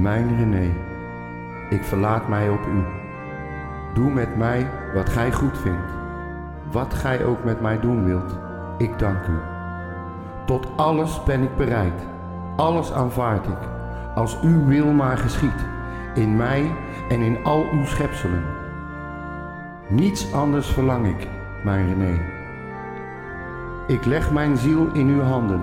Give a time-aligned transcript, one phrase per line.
[0.00, 0.74] mijn René.
[1.70, 2.84] Ik verlaat mij op u.
[3.94, 5.92] Doe met mij wat gij goed vindt.
[6.72, 8.38] Wat gij ook met mij doen wilt,
[8.78, 9.38] ik dank u.
[10.44, 12.06] Tot alles ben ik bereid.
[12.56, 13.68] Alles aanvaard ik.
[14.14, 15.66] Als uw wil maar geschiet.
[16.14, 16.70] In mij
[17.08, 18.44] en in al uw schepselen.
[19.88, 21.28] Niets anders verlang ik,
[21.64, 22.20] mijn René.
[23.86, 25.60] Ik leg mijn ziel in uw handen.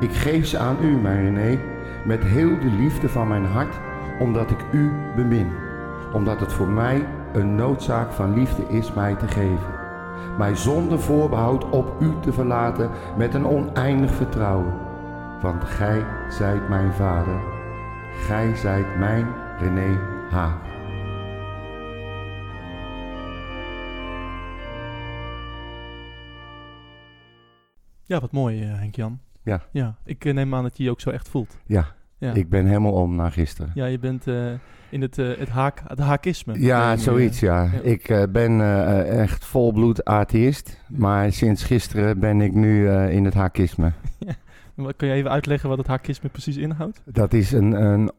[0.00, 1.58] Ik geef ze aan u, mijn René,
[2.04, 3.80] met heel de liefde van mijn hart,
[4.18, 5.52] omdat ik u bemin.
[6.12, 9.82] Omdat het voor mij een noodzaak van liefde is mij te geven.
[10.38, 14.74] Mij zonder voorbehoud op u te verlaten met een oneindig vertrouwen.
[15.42, 17.40] Want gij zijt mijn vader.
[18.12, 19.26] Gij zijt mijn
[19.58, 19.98] René
[20.30, 20.72] Haag.
[28.06, 29.20] Ja, wat mooi, eh, Henk-Jan.
[29.44, 29.62] Ja.
[29.70, 31.58] Ja, ik eh, neem aan dat je je ook zo echt voelt.
[31.66, 31.86] Ja,
[32.18, 33.70] Ja, ik ben helemaal om na gisteren.
[33.74, 34.52] ja je bent eh,
[34.90, 36.60] in het, eh, het, haak, het haakisme.
[36.60, 37.62] Ja, zoiets, ja.
[37.62, 37.80] ja.
[37.80, 38.60] Ik ben
[39.06, 40.80] echt volbloed atheïst.
[40.88, 43.92] Maar sinds gisteren ben ik nu in het haakisme.
[44.96, 47.02] Kan je even uitleggen wat het haakisme precies inhoudt?
[47.04, 48.12] Dat is een, een,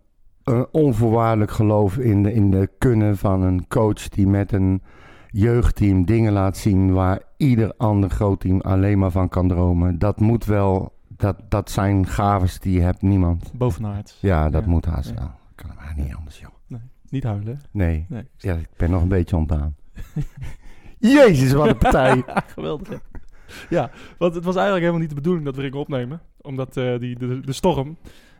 [0.43, 4.81] een onvoorwaardelijk geloof in de, in de kunnen van een coach die met een
[5.29, 9.99] jeugdteam dingen laat zien waar ieder ander groot team alleen maar van kan dromen.
[9.99, 13.51] Dat moet wel, dat, dat zijn gaves die hebt niemand.
[13.53, 14.17] Bovenaards.
[14.21, 15.15] Ja, dat Ja, moet haast ja.
[15.15, 15.31] wel.
[15.55, 16.49] Kan maar niet anders, joh.
[17.09, 17.61] Niet huilen.
[17.71, 18.05] Nee.
[18.09, 18.27] Nee.
[18.37, 19.75] Ja, ik ben nog een beetje ontdaan.
[20.99, 22.23] Jezus, wat een partij.
[22.55, 22.87] Geweldig.
[22.89, 22.95] hè?
[23.69, 26.21] Ja, want het was eigenlijk helemaal niet de bedoeling dat we gingen opnemen.
[26.41, 27.97] Omdat eh, die, de, de storm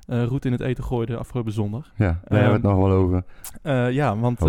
[0.07, 1.91] eh roet in het eten gooide afgelopen zondag.
[1.95, 3.23] Ja, daar hebben we het nog wel over.
[3.61, 4.39] Eh, ja, want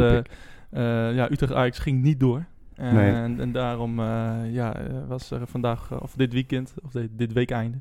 [1.15, 2.45] ja, Utrecht Ajax ging niet door.
[2.75, 3.13] En, Nee.
[3.13, 4.01] en, en daarom
[4.45, 4.77] ja,
[5.09, 7.81] was er vandaag, of dit weekend, of dit, dit weekeinde,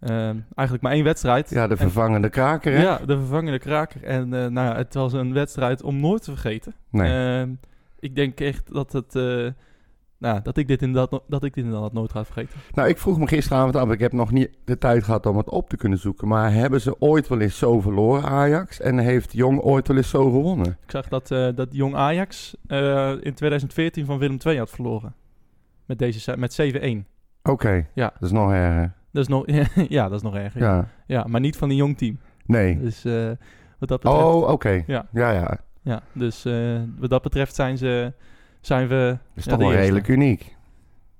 [0.00, 1.50] eigenlijk maar één wedstrijd.
[1.50, 2.82] Ja, de En- vervangende kraker, hè?
[2.82, 4.04] ja, de vervangende kraker.
[4.04, 6.74] En eh, nou ja, het was een wedstrijd om nooit te vergeten.
[6.90, 7.38] Nee.
[7.40, 7.50] Ehm,
[7.98, 9.14] ik denk echt dat het...
[9.16, 9.46] eh,
[10.18, 12.58] nou, dat ik dit inderdaad, dat ik dit inderdaad nooit ga vergeten.
[12.74, 15.48] Nou, ik vroeg me gisteravond af, ik heb nog niet de tijd gehad om het
[15.50, 16.28] op te kunnen zoeken.
[16.28, 18.80] Maar hebben ze ooit wel eens zo verloren, Ajax?
[18.80, 20.66] En heeft Jong ooit wel eens zo gewonnen?
[20.66, 22.56] Ik zag dat, eh, dat Jong Ajax
[23.20, 25.14] in 2014 van Willem II had verloren.
[25.86, 27.06] Met, deze, met 7-1.
[27.42, 28.10] Oké, Ja.
[28.12, 28.92] dat is nog erger.
[29.12, 29.44] Dat is nog,
[29.88, 30.60] ja, dat is nog erger.
[30.60, 32.18] Ja, Ja, maar niet van een jong team.
[32.46, 32.80] nee.
[32.80, 33.30] Dus eh,
[33.78, 34.24] wat dat betreft...
[34.24, 34.82] Oh, oké.
[34.86, 35.08] Ja.
[35.12, 35.44] Ja, ja.
[35.44, 38.12] Dat Ja, dus eh, wat dat betreft zijn, ze,
[38.60, 39.18] zijn we...
[39.34, 40.56] is ja, toch wel redelijk uniek.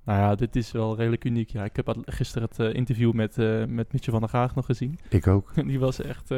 [0.05, 1.51] Nou ja, dit is wel redelijk uniek.
[1.51, 3.37] Ja, ik heb gisteren het eh, interview met,
[3.69, 4.99] met Mitchell van der Graag nog gezien.
[5.09, 5.53] Ik ook.
[5.67, 6.31] Die was echt...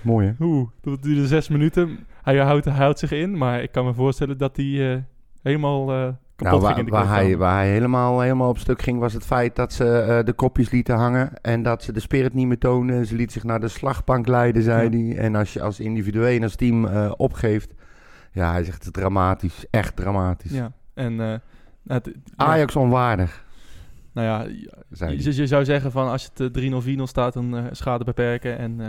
[0.00, 0.44] Mooi, hè?
[0.44, 1.98] Oeh, dat duurde zes minuten.
[2.22, 5.04] Hij houdt, hij houdt zich in, maar ik kan me voorstellen dat hij
[5.42, 9.24] helemaal kapot Nou, waar, waar, hij, waar hij helemaal, helemaal op stuk ging, was het
[9.24, 11.30] feit dat ze eh, de kopjes lieten hangen.
[11.42, 13.06] En dat ze de spirit niet meer toonden.
[13.06, 15.18] Ze liet zich naar de slagbank leiden, zei hij.
[15.18, 17.74] En als je als individueel en als team eh, opgeeft.
[18.32, 19.64] Ja, hij zegt het is dramatisch.
[19.70, 20.50] Echt dramatisch.
[20.50, 21.20] Ja, en...
[21.20, 21.34] eh,
[21.86, 23.44] het, ja, Ajax onwaardig,
[24.12, 24.46] nou ja,
[25.08, 28.58] je, je zou zeggen van als het eh, 3-0, 4-0 staat, dan schade beperken.
[28.58, 28.80] En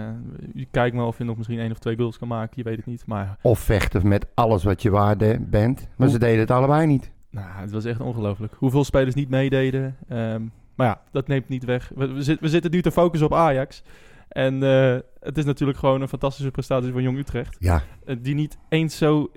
[0.72, 2.54] kijkt maar of je nog misschien één of twee goals kan maken.
[2.56, 3.04] Je weet het niet.
[3.06, 5.88] Maar Of vechten met alles wat je waarde bent.
[5.98, 7.12] Maar ze deden het allebei niet.
[7.34, 8.54] Nou, het was echt ongelooflijk.
[8.58, 9.96] Hoeveel spelers niet meededen.
[10.08, 10.42] Ehm,
[10.76, 11.92] maar ja, dat neemt niet weg.
[11.96, 13.84] We, we, zit- we zitten nu te focussen op Ajax.
[14.30, 17.56] En eh, het is natuurlijk gewoon een fantastische prestatie van Jong Utrecht.
[17.60, 19.32] Ja, Eh, die niet eens zo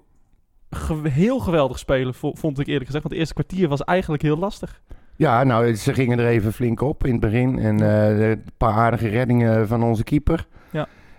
[0.70, 3.02] ge- heel geweldig spelen, vo- vond ik eerlijk gezegd.
[3.02, 4.80] Want het eerste kwartier was eigenlijk heel lastig.
[5.16, 7.58] ja nou, ze gingen er even flink op in het begin.
[7.58, 10.46] En eh, een paar aardige reddingen van onze keeper.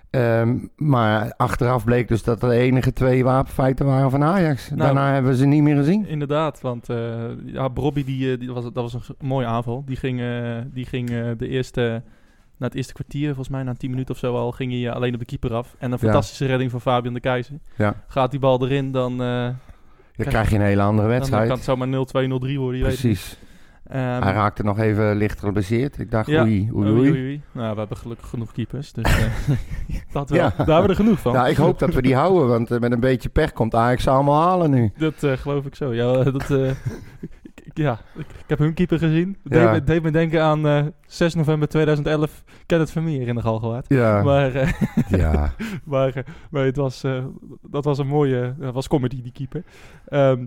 [0.09, 4.69] Ehm, maar achteraf bleek dus dat de enige twee wapenfeiten waren van Ajax.
[4.69, 6.07] Nou, Daarna hebben we ze niet meer gezien.
[6.07, 6.97] Inderdaad, want eh
[7.45, 9.83] ja, Robbie, die, eh, die was, dat was een mooie aanval.
[9.85, 12.01] Die ging, eh, die ging de eerste,
[12.57, 15.13] na het eerste kwartier, volgens mij na 10 minuten of zo al, ging hij alleen
[15.13, 15.75] op de keeper af.
[15.79, 15.97] En een Ja.
[15.97, 17.55] fantastische redding van Fabian de Keizer.
[17.77, 17.93] Ja.
[18.07, 19.55] Gaat die bal erin, dan, Dan
[20.15, 21.47] krijg je een hele andere dan wedstrijd.
[21.47, 22.79] kan het zomaar 0-2, 0-3 worden.
[22.79, 22.85] Je.
[22.85, 23.37] Precies.
[23.87, 25.99] Hij raakte nog even licht geblesseerd.
[25.99, 26.41] Ik dacht, Ja.
[26.43, 27.09] oei, oei, oei, oei.
[27.09, 27.41] oei, oei.
[27.51, 29.55] Nou, we hebben gelukkig genoeg keepers, dus eh,
[30.13, 30.39] dat wel.
[30.39, 30.49] Ja.
[30.49, 31.33] daar hebben we er genoeg van.
[31.33, 34.03] Nou, ik hoop dat we die houden, want eh, met een beetje pech komt Ajax
[34.03, 34.91] ze allemaal halen nu.
[34.97, 35.93] Dat eh, geloof ik zo.
[35.93, 36.75] Ja, dat, ik-
[37.63, 39.37] ik- ja ik, ik heb hun keeper gezien.
[39.43, 39.59] Het Ja.
[39.63, 43.85] deed, me, deed me denken aan eh 6 november 2011, Kenneth Vermeer in de Galgenwaard.
[43.89, 44.75] Ja, Maar,
[45.07, 45.53] ja.
[45.83, 47.03] maar, maar het was,
[47.61, 49.63] dat was een mooie, dat was comedy, die keeper.
[50.07, 50.45] Ehm,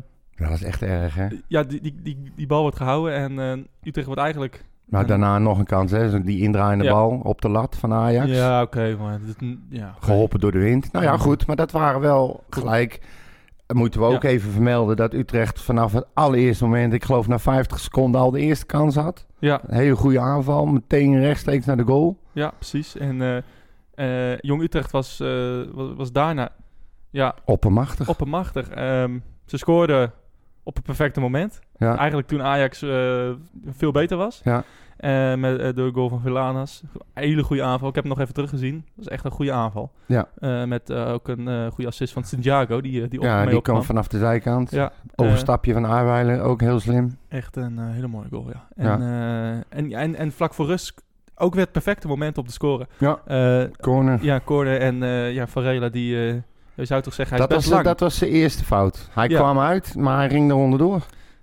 [0.49, 1.27] dat was echt erg, hè?
[1.49, 4.65] ja, die, die, die, die bal wordt gehouden en eh, Utrecht wordt eigenlijk...
[4.85, 6.11] Maar daarna nog een kans, hè?
[6.11, 6.93] Zo Die indraaiende Ja.
[6.93, 8.31] bal op de lat van Ajax.
[8.31, 9.19] Ja, oké, maar...
[9.27, 9.95] dit- ja.
[10.01, 10.93] Geholpen door de wind.
[10.93, 11.47] Nou ja, goed.
[11.47, 13.01] Maar dat waren wel gelijk...
[13.75, 14.29] Moeten we ook Ja.
[14.29, 16.93] even vermelden dat Utrecht vanaf het allereerste moment...
[16.93, 19.27] Ik geloof na 50 seconden al de eerste kans had.
[19.39, 20.67] Ja, Een hele goede aanval.
[20.67, 22.19] Meteen rechtstreeks naar de goal.
[22.33, 22.97] ja, precies.
[22.97, 23.37] En, eh,
[24.33, 25.19] Eh, Jong Utrecht was,
[25.73, 26.49] was, was daarna
[27.11, 28.09] ja, Oppermachtig.
[28.09, 28.69] oppermachtig.
[28.69, 30.13] Ehm, ze scoorden
[30.63, 31.61] op het perfecte moment.
[31.79, 31.97] ja.
[31.97, 33.31] Eigenlijk toen Ajax eh,
[33.71, 34.41] veel beter was.
[34.45, 34.65] Ja.
[34.97, 36.83] Eh, met eh, de goal van Villanas.
[37.15, 37.89] Hele goede aanval.
[37.89, 38.85] Ik heb hem nog even teruggezien.
[38.97, 39.91] Dat is echt een goede aanval.
[40.07, 40.29] Ja.
[40.67, 42.81] Met ook een goede assist van Santiago.
[42.81, 44.71] Die, die op ja, die kwam vanaf de zijkant.
[44.71, 47.17] Ja, Overstapje van Aarweiler, ook heel slim.
[47.29, 48.69] echt een hele mooie goal, ja.
[48.77, 49.63] En, Ja.
[49.69, 51.03] en, en, en vlak voor rust
[51.35, 52.87] ook weer het perfecte moment om te scoren.
[52.99, 53.21] Ja.
[53.81, 54.19] Corner.
[54.25, 54.97] ja, Corner en
[55.33, 56.43] ja, Varela, die...
[56.75, 57.99] je zou toch zeggen, hij dat, is was, best lang.
[57.99, 59.09] dat was zijn eerste fout.
[59.13, 59.39] Hij Ja.
[59.39, 61.03] kwam uit, maar hij ging er onderdoor.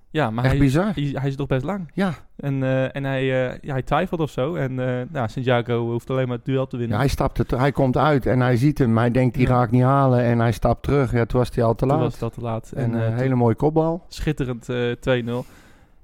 [0.10, 0.92] ja, maar Echt hij, bizar.
[0.96, 1.92] hij, hij is toch best lang.
[1.94, 2.14] Ja.
[2.36, 3.22] En, eh, en hij,
[3.52, 4.56] eh, ja, hij twijfelt of zo.
[4.56, 6.98] En eh nou, Santiago hoeft alleen maar het duel te ja, winnen.
[6.98, 8.98] hij stapte, te- hij komt uit en hij ziet hem.
[8.98, 9.56] Hij denkt, die Ja.
[9.56, 10.20] ga ik niet halen.
[10.24, 11.12] En hij stapt terug.
[11.12, 12.00] Ja, toen was hij al te Toen laat.
[12.00, 12.72] was dat te laat.
[12.76, 14.04] En En, een hele mooie kopbal.
[14.08, 15.46] schitterend eh 2-0.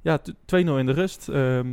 [0.02, 1.30] Ja, t- 2-0 in de rust.
[1.30, 1.68] Ehm,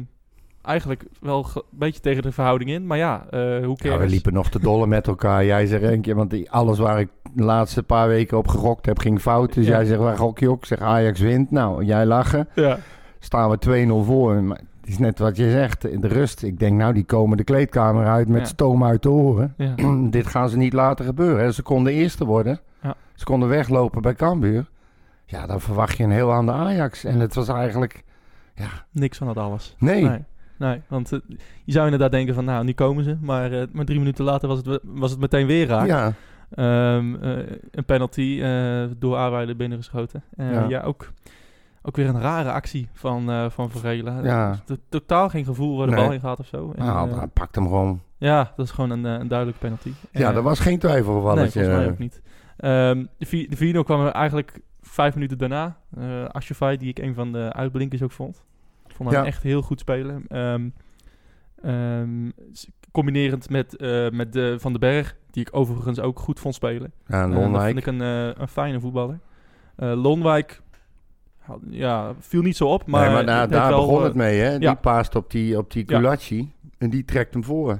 [0.70, 2.86] eigenlijk wel een beetje tegen de verhouding in.
[2.86, 5.44] Maar ja, eh hoe Ja, we liepen nog te dolle met elkaar.
[5.44, 8.86] Jij zegt een keer, want die- alles waar ik de laatste paar weken op gegokt
[8.86, 9.52] heb, ging fout.
[9.52, 9.70] Dus Ja.
[9.70, 10.58] jij zegt, waar gok je op?
[10.58, 11.50] Ik zeg, Ajax wint.
[11.50, 12.48] Nou, jij lachen.
[12.54, 12.78] Ja,
[13.18, 14.42] Staan we 2-0 voor.
[14.42, 16.42] Maar het is net wat je zegt, in de rust.
[16.42, 18.46] Ik denk, nou, die komen de kleedkamer uit met Ja.
[18.46, 19.54] stoom uit de oren.
[19.56, 19.74] ja.
[20.10, 21.44] Dit gaan ze niet laten gebeuren.
[21.44, 21.52] hè.
[21.52, 22.60] Ze konden eerste worden.
[22.82, 22.94] Ja.
[23.14, 24.68] Ze konden weglopen bij Cambuur.
[25.24, 27.04] Ja, dan verwacht je een heel ander Ajax.
[27.04, 28.02] En het was eigenlijk...
[28.54, 29.74] Ja, niks van dat alles.
[29.78, 30.04] nee.
[30.04, 30.24] Nee,
[30.60, 31.18] nee want eh,
[31.64, 33.16] je zou inderdaad denken van, nou, nu komen ze.
[33.20, 35.86] Maar, eh, maar drie minuten later was het, was het meteen weer raak.
[35.86, 36.12] Ja,
[36.50, 37.38] Ehm, eh,
[37.70, 38.42] een penalty
[38.98, 40.22] door Aarweiler binnengeschoten.
[40.36, 40.66] Ja.
[40.68, 40.80] ja.
[40.82, 41.10] ook,
[41.82, 44.20] ook weer een rare actie van, eh van Varela.
[44.24, 44.58] Ja.
[44.88, 46.04] Totaal geen gevoel waar de Nee.
[46.04, 46.72] bal in gaat of zo.
[46.76, 48.00] En, nou, pakt hem gewoon.
[48.18, 49.92] ja, dat is gewoon een, een duidelijke penalty.
[50.12, 51.36] Ja, Eh, er was geen twijfel Nee, van.
[51.36, 52.22] volgens mij ook niet.
[52.56, 55.76] Ehm, de vi- de 4 kwam er eigenlijk vijf minuten daarna.
[55.98, 58.44] Uh, Ashafai, die ik een van de uitblinkers ook vond.
[59.00, 59.26] Vond hem Ja.
[59.26, 60.24] echt heel goed spelen.
[60.28, 60.68] Ehm,
[61.62, 62.30] ehm,
[62.92, 66.92] combinerend met, eh, met de Van den Berg, die ik overigens ook goed vond spelen.
[67.06, 67.64] Ja, Eh, dat Lonwijk.
[67.64, 69.18] vind ik een, eh, een fijne voetballer.
[69.76, 70.62] Lonwijk
[71.70, 74.40] ja, viel niet zo op, maar, nee, maar daar, deed daar wel, begon het mee,
[74.40, 74.50] hè?
[74.58, 74.74] Die ja.
[74.74, 75.96] paast op die, op die Ja.
[75.96, 76.52] Gulacci.
[76.78, 77.78] En die trekt hem voor.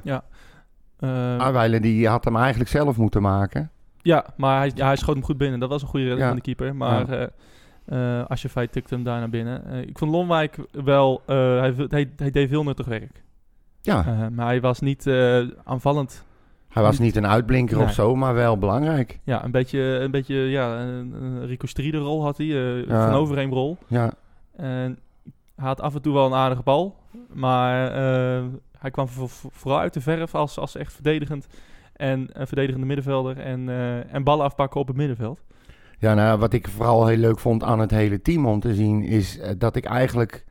[0.99, 3.71] eh, Arweiler die had hem eigenlijk zelf moeten maken.
[4.03, 5.61] Ja, maar hij, ja, hij schoot hem goed binnen.
[5.61, 6.35] Dat was een goede redding Ja.
[6.35, 6.77] van de keeper.
[6.77, 7.29] Maar Ja.
[7.91, 9.65] Eh Ashafai tikte hem daar naar binnen.
[9.65, 11.23] Eh, ik vond Lonwijk wel...
[11.27, 13.23] eh, hij, hij, hij deed veel nuttig werk.
[13.81, 15.09] Ja, maar hij was niet
[15.65, 16.25] aanvallend.
[16.69, 19.19] hij was niet een uitblinker of zo, maar wel belangrijk.
[19.25, 21.67] Ja, een beetje, een beetje ja, een, Rico
[21.99, 22.47] rol had hij.
[22.47, 23.07] Ja.
[23.07, 23.77] Van overheen rol.
[23.87, 24.13] Ja,
[24.57, 24.99] En
[25.55, 26.97] hij had af en toe wel een aardige bal.
[27.33, 27.93] Maar
[28.79, 31.47] hij kwam voor- voor- vooral uit de verf als, als echt verdedigend.
[31.97, 33.39] En een verdedigende middenvelder.
[33.39, 33.69] En,
[34.11, 35.41] en ballen afpakken op het middenveld.
[36.01, 39.03] Ja nou, wat ik vooral heel leuk vond aan het hele team om te zien...
[39.03, 40.45] is eh, dat ik eigenlijk,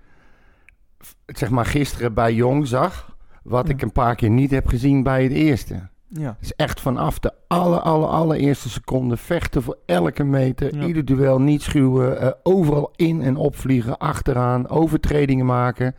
[1.25, 3.15] zeg maar gisteren bij Jong zag...
[3.43, 3.73] wat Ja.
[3.73, 5.87] ik een paar keer niet heb gezien bij het eerste.
[6.07, 6.37] Ja.
[6.39, 10.75] Is echt vanaf de aller, aller, allereerste seconde vechten voor elke meter.
[10.75, 10.85] Ja.
[10.85, 12.19] Ieder duel niet schuwen.
[12.21, 15.95] eh, overal in en opvliegen, achteraan, overtredingen maken.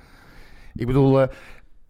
[0.75, 1.29] Ik bedoel, eh,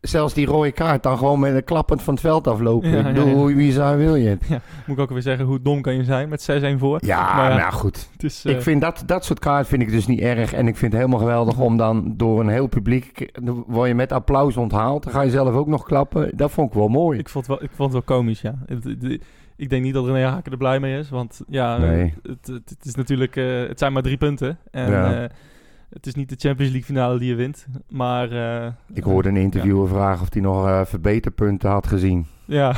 [0.00, 2.90] zelfs die rode kaart dan gewoon met een klappend van het veld aflopen.
[2.90, 3.54] Ja, ik ja, bedoel, ja.
[3.56, 4.48] wie zou wil je het?
[4.86, 6.98] Moet ik ook weer zeggen, hoe dom kan je zijn met 6-1 voor?
[7.04, 8.08] Ja, Maar nou goed.
[8.18, 10.52] Is, eh, Ik vind dat, dat soort kaart vind ik dus niet erg.
[10.52, 13.30] En ik vind het helemaal geweldig om dan door een heel publiek...
[13.66, 15.02] word je met applaus onthaald.
[15.02, 16.36] Dan ga je zelf ook nog klappen.
[16.36, 17.18] Dat vond ik wel mooi.
[17.18, 18.54] ik, vond het wel, ik vond het wel komisch, ja.
[19.56, 21.10] Ik denk niet dat René Haken er blij mee is.
[21.10, 22.14] Want ja, Nee.
[22.22, 23.36] het, het, het is natuurlijk...
[23.36, 24.58] eh, het zijn maar drie punten.
[24.70, 25.22] En Ja.
[25.22, 25.30] eh,
[25.90, 27.66] het is niet de Champions League finale die je wint.
[27.88, 28.30] Maar...
[28.64, 32.26] eh, Ik hoorde een interviewer vragen of hij nog eh, verbeterpunten had gezien.
[32.44, 32.68] Ja,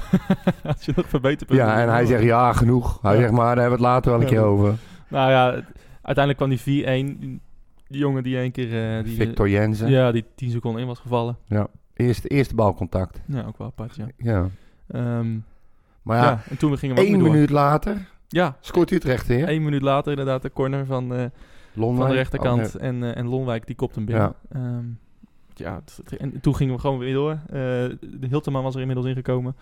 [0.67, 2.99] als je nog verbeterpunten Ja, en hij zegt ja, genoeg.
[3.03, 3.21] Hij Ja.
[3.21, 4.33] zegt maar, daar hebben we het later wel een Ja.
[4.33, 4.75] keer over.
[5.09, 5.63] Nou ja,
[6.03, 7.41] uiteindelijk kwam die 4-1.
[7.89, 8.97] Die jongen die één keer...
[8.99, 9.91] eh, die, Victor Jensen.
[9.91, 11.37] Ja, die 10 seconden in was gevallen.
[11.97, 13.21] Eerste, eerste balcontact.
[13.27, 14.07] Ja, ook wel apart, ja.
[14.17, 14.49] Ja.
[14.89, 15.37] Ehm,
[16.03, 16.23] Maar ja.
[16.25, 17.31] ja, en toen gingen we één weer door.
[17.33, 19.49] minuut later Ja, scoort Utrecht weer.
[19.49, 21.31] één minuut later inderdaad de corner van...
[21.73, 22.01] Lonwijk.
[22.01, 22.75] van de rechterkant.
[22.77, 24.35] Oh, en, eh, en Lonwijk die kopt hem binnen.
[24.53, 24.61] Ja,
[25.55, 27.31] ja het- het- en toen gingen we gewoon weer door.
[27.33, 27.39] Eh,
[28.01, 29.57] de Hilterman was er inmiddels ingekomen.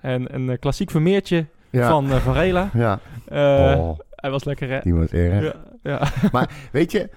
[0.00, 1.88] En een eh, klassiek vermeertje ja.
[1.88, 2.70] van eh Varela.
[2.84, 2.98] Ja.
[3.30, 4.78] Oh, Hij was lekker, hè?
[4.82, 5.54] die was erg.
[5.82, 6.46] Ja, ja.
[6.72, 7.10] Weet je,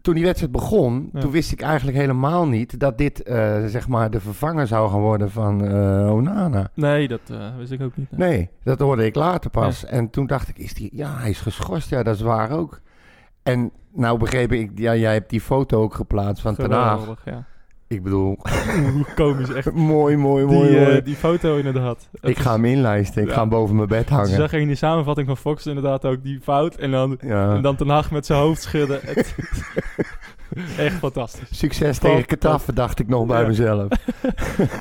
[0.00, 1.20] toen die wedstrijd begon, Ja.
[1.20, 3.22] toen wist ik eigenlijk helemaal niet dat dit
[3.66, 5.62] zeg maar de vervanger zou gaan worden van
[6.10, 6.70] Onana.
[6.74, 7.20] Nee, dat
[7.58, 8.10] wist ik ook niet.
[8.10, 8.28] nee.
[8.28, 9.84] Nee, dat hoorde ik later pas.
[9.84, 11.90] En toen dacht ik, is die, ja, hij is geschorst.
[11.90, 12.80] Ja, dat is waar ook.
[13.50, 17.00] En nou begreep ik, ja, jij hebt die foto ook geplaatst van Ten Haag.
[17.24, 17.44] Ja.
[17.86, 18.38] Ik bedoel,
[18.92, 19.72] Hoe komisch, echt.
[19.94, 21.02] mooi, mooi, Die, mooi, eh, mooi.
[21.02, 22.08] die foto inderdaad.
[22.20, 23.22] Ik ga hem inlijsten.
[23.22, 23.34] Ik Ja.
[23.34, 24.28] ga hem boven mijn bed hangen.
[24.28, 26.74] zag je in die samenvatting van Fox inderdaad ook die fout.
[26.74, 27.54] En dan, Ja.
[27.54, 29.00] en dan Ten Hag met zijn hoofd schudden.
[30.78, 31.58] Echt fantastisch.
[31.58, 32.26] Succes tegen.
[32.26, 33.46] Ketaffen, dacht ik nog bij Ja.
[33.46, 33.88] mezelf.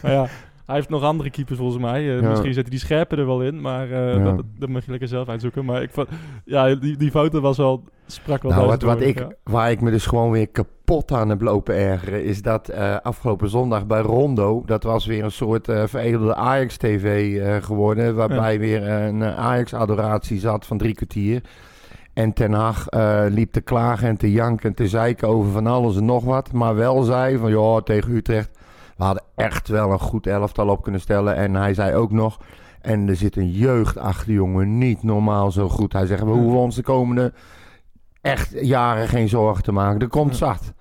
[0.01, 0.27] Maar ja,
[0.69, 2.09] Hij heeft nog andere keepers volgens mij.
[2.15, 2.29] Eh, Ja.
[2.29, 5.07] Misschien zet hij die scherpe er wel in, maar eh, dat, dat mag je lekker
[5.07, 5.65] zelf uitzoeken.
[5.65, 6.07] Maar ik vond,
[6.45, 9.91] ja, die, die foto was wel, sprak wel Nou, wat, wat ik, waar ik me
[9.91, 14.63] dus gewoon weer kapot aan heb lopen ergeren, is dat eh, afgelopen zondag bij Rondo,
[14.65, 20.93] dat was weer een soort veredelde Ajax-TV geworden, waarbij weer een Ajax-adoratie zat van drie
[20.93, 21.41] kwartier.
[22.13, 22.85] En Ten Hag
[23.29, 26.51] liep te klagen en te janken en te zeiken over van alles en nog wat,
[26.51, 28.57] maar wel zei van, ja, tegen Utrecht,
[29.00, 31.36] we hadden echt wel een goed elftal op kunnen stellen.
[31.36, 32.39] En hij zei ook nog,
[32.82, 35.94] en er zit een jeugd achter, jongen, niet normaal zo goed.
[35.94, 37.34] Hij zegt, we hoeven ons de komende
[38.22, 40.01] echt jaren geen zorgen te maken.
[40.01, 40.74] Er komt zat.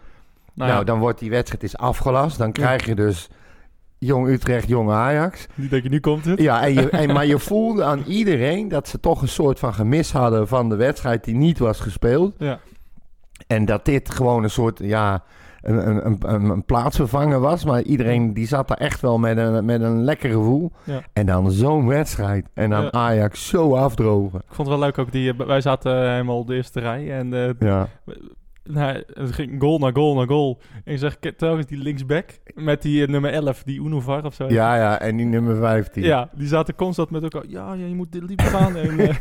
[0.55, 2.39] Nou, Nou, dan wordt die wedstrijd is afgelast.
[2.39, 3.31] Dan krijg je dus
[3.99, 5.47] Jong Utrecht, Jong Ajax.
[5.55, 6.41] die denk je, nu komt het.
[6.41, 9.75] Ja, en je, en, maar je voelde aan iedereen dat ze toch een soort van
[9.75, 12.35] gemis hadden van de wedstrijd die niet was gespeeld.
[12.39, 12.61] Ja.
[13.47, 15.25] En dat dit gewoon een soort, ja,
[15.63, 17.65] een, een, een, plaatsvervanger was.
[17.65, 20.73] Maar iedereen die zat daar echt wel met een, met een lekker gevoel.
[20.85, 21.01] Ja.
[21.13, 22.47] En dan zo'n wedstrijd.
[22.55, 22.91] En dan Ja.
[22.91, 24.39] Ajax zo afdrogen.
[24.39, 26.81] Ik vond het wel leuk ook, die, eh, wij zaten eh, helemaal op de eerste
[26.81, 27.89] rij en eh, Ja,
[28.65, 30.61] nou, het ging goal na goal na goal.
[30.85, 32.25] En je zag telkens die linksback
[32.55, 34.47] met die nummer 11, die Unovar of zo.
[34.49, 35.01] ja, ja.
[35.01, 36.03] En die nummer 15.
[36.03, 37.45] Ja, die zaten constant met elkaar.
[37.49, 38.77] Ja, ja je moet dit liever gaan.
[38.77, 38.97] En,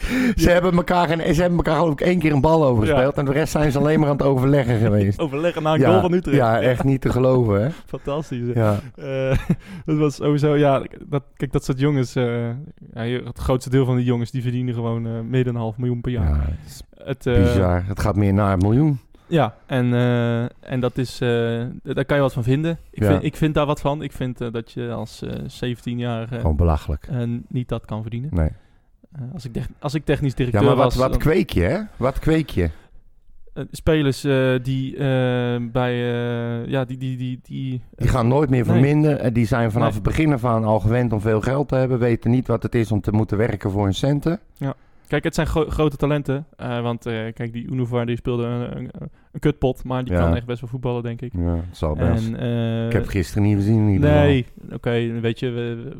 [0.42, 3.14] Ze, hebben elkaar, geen- ze hebben elkaar geloof ik één keer een bal overgespeeld.
[3.16, 5.18] En de rest zijn ze alleen maar aan het overleggen geweest.
[5.26, 6.36] overleggen na een goal van Utrecht.
[6.36, 7.70] ja, echt niet te geloven, hè?
[7.86, 8.54] Fantastisch.
[8.54, 9.38] Ja, Eh,
[9.84, 12.48] dat was sowieso, ja, dat, kijk, dat soort jongens, eh,
[13.24, 16.00] het grootste deel van die jongens, die verdienen gewoon eh, meer dan een half miljoen
[16.00, 16.28] per jaar.
[16.28, 16.40] ja
[17.04, 17.84] het is Het, bizar.
[17.86, 18.98] Het gaat meer naar een miljoen.
[19.26, 19.92] Ja, en,
[20.60, 21.18] en dat is,
[21.82, 22.78] daar kan je wat van vinden.
[22.90, 23.08] Ik, Ja.
[23.10, 24.02] vind, ik vind daar wat van.
[24.02, 27.08] Ik vind dat je als eh 17-jarige Gewoon belachelijk.
[27.48, 28.30] niet dat kan verdienen.
[28.32, 28.48] Nee.
[29.12, 31.78] Eh, als, ik als ik technisch Ja, directeur maar wat, was, wat kweek je, hè?
[31.96, 32.70] Wat kweek je?
[33.54, 34.96] eh, spelers eh, die
[35.70, 35.96] bij,
[36.68, 38.72] ja, die, die, die, die, Die gaan nooit meer Nee.
[38.72, 39.20] verminderen.
[39.20, 39.94] En Die zijn vanaf Nee.
[39.94, 41.98] het begin af aan al gewend om veel geld te hebben.
[41.98, 44.40] Weten niet wat het is om te moeten werken voor hun centen.
[45.06, 46.46] Kijk, het zijn gro- grote talenten.
[46.56, 47.02] want
[47.34, 48.90] kijk, die Unovar die speelde een, een,
[49.32, 50.20] een kutpot, maar die Ja.
[50.20, 51.32] kan echt best wel voetballen, denk ik.
[51.36, 52.32] Ja, het zal best.
[52.32, 54.24] En, ik heb gisteren niet gezien in ieder geval.
[54.24, 55.96] Nee, oké, weet je, we, we-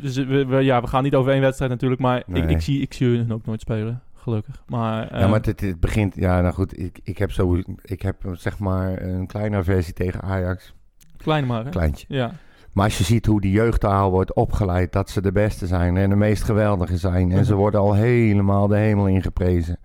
[0.00, 2.46] dus we, we- ja, we gaan niet over één wedstrijd natuurlijk, maar ik, Nee.
[2.46, 4.62] ik, zie, ik zie hun ook nooit spelen, gelukkig.
[4.66, 6.14] Maar, Ja, eh, maar het, het begint...
[6.16, 6.78] Ja, nou goed.
[6.80, 7.58] Ik, ik heb zo...
[7.82, 10.74] Ik heb zeg maar een kleine versie tegen Ajax.
[11.16, 11.70] klein maar, hè?
[11.70, 12.06] Kleintje.
[12.08, 12.30] Ja,
[12.72, 16.10] Maar als je ziet hoe die jeugdtaal wordt opgeleid, dat ze de beste zijn en
[16.10, 17.32] de meest geweldige zijn.
[17.32, 17.60] En ze Mhm.
[17.60, 19.78] worden al helemaal de hemel ingeprezen.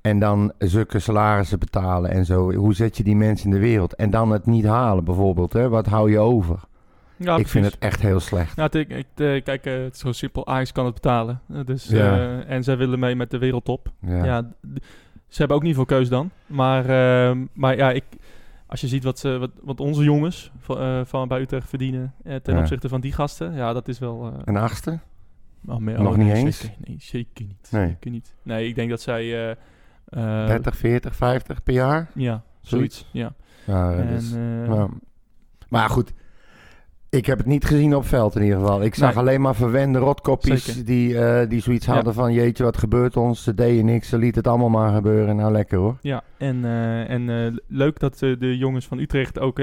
[0.00, 2.52] En dan zulke salarissen betalen en zo.
[2.54, 3.94] Hoe zet je die mensen in de wereld?
[3.94, 5.52] En dan het niet halen bijvoorbeeld.
[5.52, 5.68] Hè?
[5.68, 6.60] Wat hou je over?
[7.16, 8.56] Ja ik vind het echt heel slecht.
[8.56, 9.04] Nou, ik, eh,
[9.42, 10.46] kijk, eh, het is zo simpel.
[10.46, 11.40] Ajax kan het betalen.
[11.52, 12.16] Eh, dus, Ja.
[12.18, 13.92] eh, en zij willen mee met de wereldtop.
[14.00, 14.24] Ja.
[14.24, 14.50] Ja.
[15.28, 16.30] ze hebben ook niet veel keus dan.
[16.46, 18.04] Maar, ehm, maar ja, ik,
[18.66, 22.14] als je ziet wat, ze, wat, wat onze jongens van, eh, van bij Utrecht verdienen
[22.24, 24.26] eh, ten opzichte van die gasten, ja, dat is wel...
[24.26, 24.98] eh, Een achtste?
[25.66, 26.58] oh, meer- Nog oh, niet nee, eens?
[26.58, 27.68] Zeker, nee, zeker niet.
[27.70, 27.86] Nee.
[27.88, 28.34] Zeker niet.
[28.42, 29.22] Nee, ik denk dat zij...
[29.22, 29.50] eh,
[30.06, 32.10] eh, 30, 40, 50 per jaar?
[32.14, 33.08] Ja, zoiets.
[33.12, 33.32] Ja.
[33.66, 34.88] En, eh, ja.
[35.68, 36.12] Maar goed,
[37.16, 38.82] ik heb het niet gezien op veld in ieder geval.
[38.82, 39.18] Ik zag Nee.
[39.18, 40.84] alleen maar verwende rotkoppies Zeker.
[40.84, 41.94] die, eh, die zoiets Ja.
[41.94, 42.32] hadden van...
[42.32, 43.42] jeetje, wat gebeurt ons?
[43.42, 45.36] Ze deden niks, ze lieten het allemaal maar gebeuren.
[45.36, 45.96] Nou, lekker hoor.
[46.00, 49.58] Ja, en, eh, en eh, leuk dat de jongens van Utrecht ook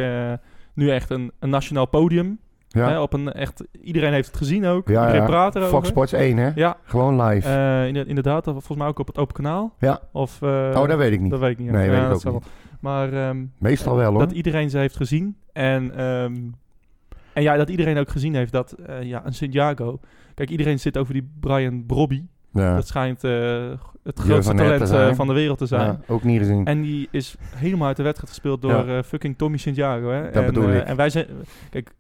[0.74, 2.39] nu echt een, een nationaal podium.
[2.67, 4.88] Ja, Hè, op een echt, iedereen heeft het gezien ook.
[4.88, 5.27] Ja, iedereen ja.
[5.27, 5.74] praat erover.
[5.74, 6.51] Fox Sports 1 hè?
[6.55, 8.03] Ja, Gewoon live.
[8.07, 9.74] inderdaad, volgens mij ook op het open kanaal.
[9.79, 10.00] Ja.
[10.12, 11.31] Of, oh, dat weet ik niet.
[11.31, 11.72] Dat weet ik niet.
[11.72, 12.24] Nee, weet ik ook niet.
[12.24, 12.41] wel.
[12.79, 14.19] Maar ehm, Meestal wel hoor.
[14.19, 15.36] dat iedereen ze heeft gezien.
[15.53, 16.33] En, ehm,
[17.34, 20.00] en ja, dat iedereen ook gezien heeft dat eh, ja, een Santiago...
[20.34, 22.25] Kijk, iedereen zit over die Brian Brobby.
[22.54, 22.75] ja.
[22.75, 23.72] Dat schijnt eh,
[24.04, 25.82] het grootste talent eh, van de wereld te zijn.
[25.82, 26.66] Ja, ook niet gezien.
[26.66, 29.04] En die is helemaal uit de wedstrijd gespeeld door Ja.
[29.04, 30.10] fucking Tommy Santiago.
[30.10, 30.24] Hè?
[30.24, 30.84] Dat en, bedoel ik.
[30.84, 31.25] En wij zijn...
[31.70, 31.94] Kijk,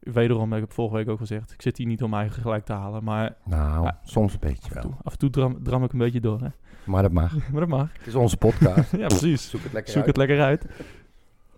[0.00, 1.52] wederom heb ik vorige week ook gezegd...
[1.52, 3.04] Ik zit hier niet om mijn eigen gelijk te halen.
[3.04, 5.00] Maar nou, soms een beetje af en toe, wel.
[5.02, 6.40] af en toe dram, dram ik een beetje door.
[6.40, 6.48] Hè?
[6.84, 7.32] Maar dat mag.
[7.52, 7.88] maar dat mag.
[7.98, 8.90] Het is onze podcast.
[8.96, 9.50] ja, precies.
[9.50, 10.66] Zoek het lekker Zoek het lekker uit.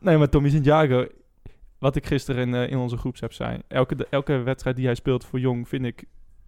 [0.01, 1.07] Nee, maar Tommy Santiago...
[1.79, 3.59] Wat ik gisteren in, eh, in onze groepsapp zei...
[3.69, 6.05] Elke, elke wedstrijd die hij speelt voor Jong vind ik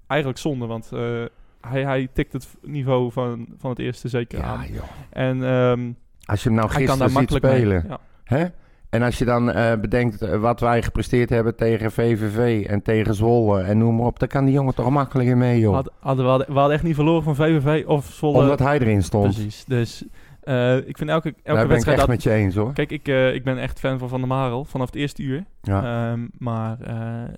[0.06, 0.66] eigenlijk zonde.
[0.66, 1.24] Want eh,
[1.60, 4.60] hij, hij tikt het niveau van, van het eerste zeker aan.
[4.60, 4.82] Ja joh.
[5.10, 5.92] En ehm,
[6.24, 7.84] Als je hem nou gisteren ziet spelen.
[7.88, 8.00] Ja.
[8.24, 8.46] Hè?
[8.90, 13.60] En als je dan eh, bedenkt wat wij gepresteerd hebben tegen VVV en tegen Zwolle
[13.60, 15.74] en noem maar op, dan kan die jongen toch makkelijker mee, joh.
[15.74, 18.38] Had, hadden we, hadden, we hadden echt niet verloren van VVV of Zwolle.
[18.38, 19.34] Omdat hij erin stond.
[19.34, 19.64] Precies.
[19.64, 20.04] Dus
[20.50, 21.98] eh, ik vind elke, elke Daar ben ik wedstrijd...
[21.98, 22.72] echt Dat, met je eens, hoor.
[22.72, 25.44] Kijk, ik, eh, ik ben echt fan van Van der Marel vanaf het eerste uur.
[25.62, 26.10] Ja.
[26.12, 27.32] Ehm, maar eh,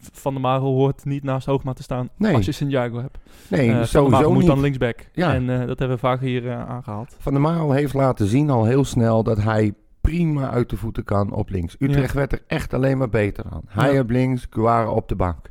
[0.00, 2.34] Van der Marel hoort niet naast Hoogma te staan Nee.
[2.34, 3.18] als je Santiago hebt.
[3.48, 4.46] nee, sowieso moet niet.
[4.46, 5.08] dan linksback.
[5.12, 5.34] Ja.
[5.34, 7.16] En dat hebben we vaak hier eh, aangehaald.
[7.18, 11.04] Van der Marel heeft laten zien al heel snel dat hij prima uit de voeten
[11.04, 11.76] kan op links.
[11.78, 13.62] Utrecht werd er echt alleen maar beter aan.
[13.66, 14.00] Hij Ja.
[14.00, 15.50] op links, Guara op de bank.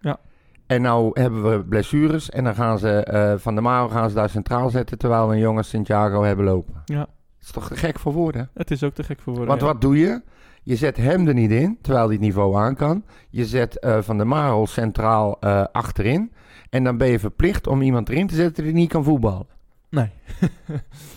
[0.00, 0.18] Ja.
[0.66, 4.14] En nou hebben we blessures en dan gaan ze eh, Van der Maro gaan ze
[4.14, 4.98] daar centraal zetten...
[4.98, 6.82] terwijl we een jongen Santiago hebben lopen.
[6.84, 6.98] Ja.
[6.98, 7.08] Dat
[7.40, 8.50] is toch te gek voor woorden?
[8.54, 9.48] Het is ook te gek voor woorden.
[9.48, 9.66] Want ja.
[9.66, 10.22] wat doe je?
[10.62, 13.04] Je zet hem er niet in, terwijl hij het niveau aan kan.
[13.30, 16.32] Je zet eh, Van der Marel centraal eh, achterin.
[16.70, 19.46] En dan ben je verplicht om iemand erin te zetten die niet kan voetballen.
[19.88, 20.10] Nee.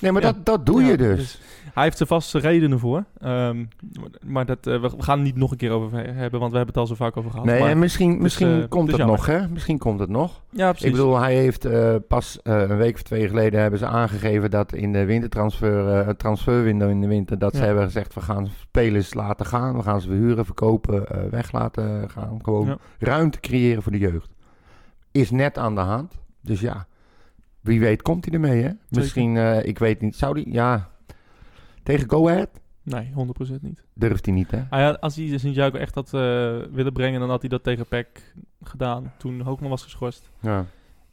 [0.01, 0.31] Nee, maar Ja.
[0.31, 1.41] dat, dat doe Ja, je dus.
[1.77, 3.03] Hij heeft er vast redenen voor.
[3.19, 3.65] Ehm,
[4.25, 6.75] maar dat, eh, we gaan het niet nog een keer over hebben, want we hebben
[6.75, 7.45] het al zo vaak over gehad.
[7.45, 9.47] Nee, maar, en misschien, misschien eh, komt het nog, hè?
[9.47, 10.41] Misschien komt het nog.
[10.49, 10.87] ja, precies.
[10.87, 14.73] Ik bedoel, hij heeft eh, pas een week of twee geleden hebben ze aangegeven dat
[14.73, 19.13] in de wintertransfer, het transferwindow in de winter, dat ze hebben gezegd, we gaan spelers
[19.13, 22.39] laten gaan, we gaan ze verhuren, verkopen, weg laten gaan.
[22.43, 22.77] Gewoon Ja.
[22.99, 24.29] ruimte creëren voor de jeugd.
[25.11, 26.13] Is net aan de hand.
[26.41, 26.87] Dus ja,
[27.61, 28.69] wie weet komt hij ermee, hè?
[28.89, 30.89] Misschien, ik weet niet, zou die, ja,
[31.87, 32.49] tegen Go Ahead
[32.83, 33.83] Nee, 100% niet.
[33.93, 34.57] durft hij niet, hè?
[34.69, 36.21] Ah ja, als hij Sint-Jaco echt had eh,
[36.71, 39.13] willen brengen, dan had hij dat tegen PEC gedaan.
[39.17, 40.29] Toen Hoogman was geschorst.
[40.41, 40.65] Ja.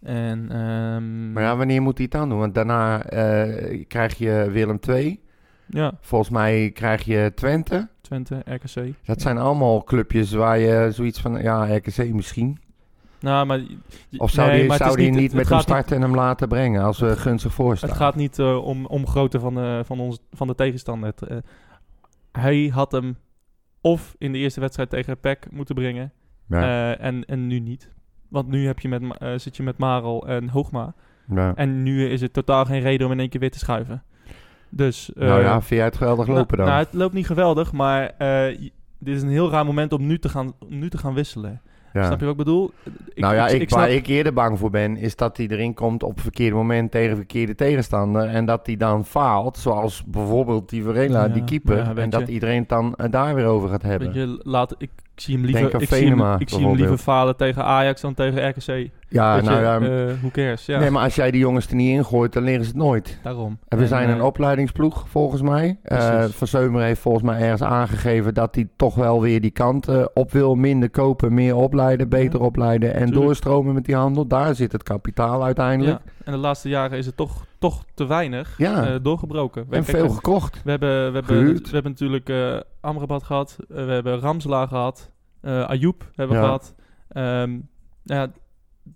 [0.02, 2.38] En, ehm, Maar ja, wanneer moet hij het dan doen?
[2.38, 5.20] Want daarna eh, krijg je Willem II.
[5.66, 7.88] ja, Volgens mij krijg je Twente.
[8.00, 8.94] Twente, RKC.
[9.04, 12.58] Dat zijn allemaal clubjes waar je zoiets van, ja, RKC misschien.
[13.24, 13.60] Nou, maar...
[14.16, 16.02] Of zou nee, die, maar het zou is die niet, met hem niet- starten en
[16.02, 17.88] hem laten brengen als we gunstig voorstaan?
[17.88, 21.14] Het gaat niet eh, om, om grootte van, de van, ons, van de tegenstander.
[21.28, 21.36] Eh,
[22.32, 23.16] hij had hem
[23.80, 26.12] of in de eerste wedstrijd tegen PEC moeten brengen
[26.48, 27.90] Ja, eh, en, en nu niet.
[28.28, 30.94] Want nu heb je met, eh, zit je met Marel en Hoogma.
[31.34, 31.54] ja.
[31.54, 34.02] En nu is het totaal geen reden om in één keer weer te schuiven.
[34.68, 36.66] Dus, eh, nou ja, vind jij het geweldig lopen nou, dan?
[36.66, 38.58] nou, het loopt niet geweldig, maar eh,
[38.98, 41.60] dit is een heel raar moment om nu te gaan, om nu te gaan wisselen.
[41.94, 42.06] Ja.
[42.06, 42.70] Snap je wat ik bedoel?
[43.14, 45.74] Ik, nou ja, ik, snap- waar ik eerder bang voor ben, is dat hij erin
[45.74, 48.26] komt op het verkeerde moment tegen verkeerde tegenstander.
[48.28, 51.76] En dat hij dan faalt, zoals bijvoorbeeld die Varela, Ja, die keeper.
[51.76, 54.12] ja, en dat iedereen het dan eh, daar weer over gaat hebben.
[54.12, 56.76] Weet je, laat, ik, ik zie hem liever, ik zie hem, Venema, ik zie hem
[56.76, 58.90] liever falen tegen Ajax dan tegen RKC.
[59.08, 60.06] Ja, Weet nou je, ja.
[60.08, 60.66] eh, who cares?
[60.66, 63.18] Ja, Nee, maar als jij die jongens er niet ingooit, dan leren ze het nooit.
[63.22, 63.58] daarom.
[63.68, 65.78] En we zijn eh, een opleidingsploeg, volgens mij.
[65.82, 66.34] Eh Precies.
[66.36, 70.04] Van Zeumer heeft volgens mij ergens aangegeven dat hij toch wel weer die kant eh,
[70.14, 70.54] op wil.
[70.54, 73.20] Minder kopen, meer opleiden, beter Ja, opleiden en tuurlijk.
[73.26, 74.26] doorstromen met die handel.
[74.26, 75.98] Daar zit het kapitaal uiteindelijk.
[76.04, 78.86] Ja, en de laatste jaren is het toch, toch te weinig Ja.
[78.86, 79.66] eh, doorgebroken.
[79.68, 80.60] We, en kijk, veel we, gekocht.
[80.64, 83.56] we hebben, we, hebben, we hebben natuurlijk eh Amrabat gehad.
[83.60, 85.10] eh, we hebben Ramsela gehad.
[85.40, 86.74] eh Ayoub hebben we gehad.
[87.08, 87.58] Ehm,
[88.02, 88.28] ja,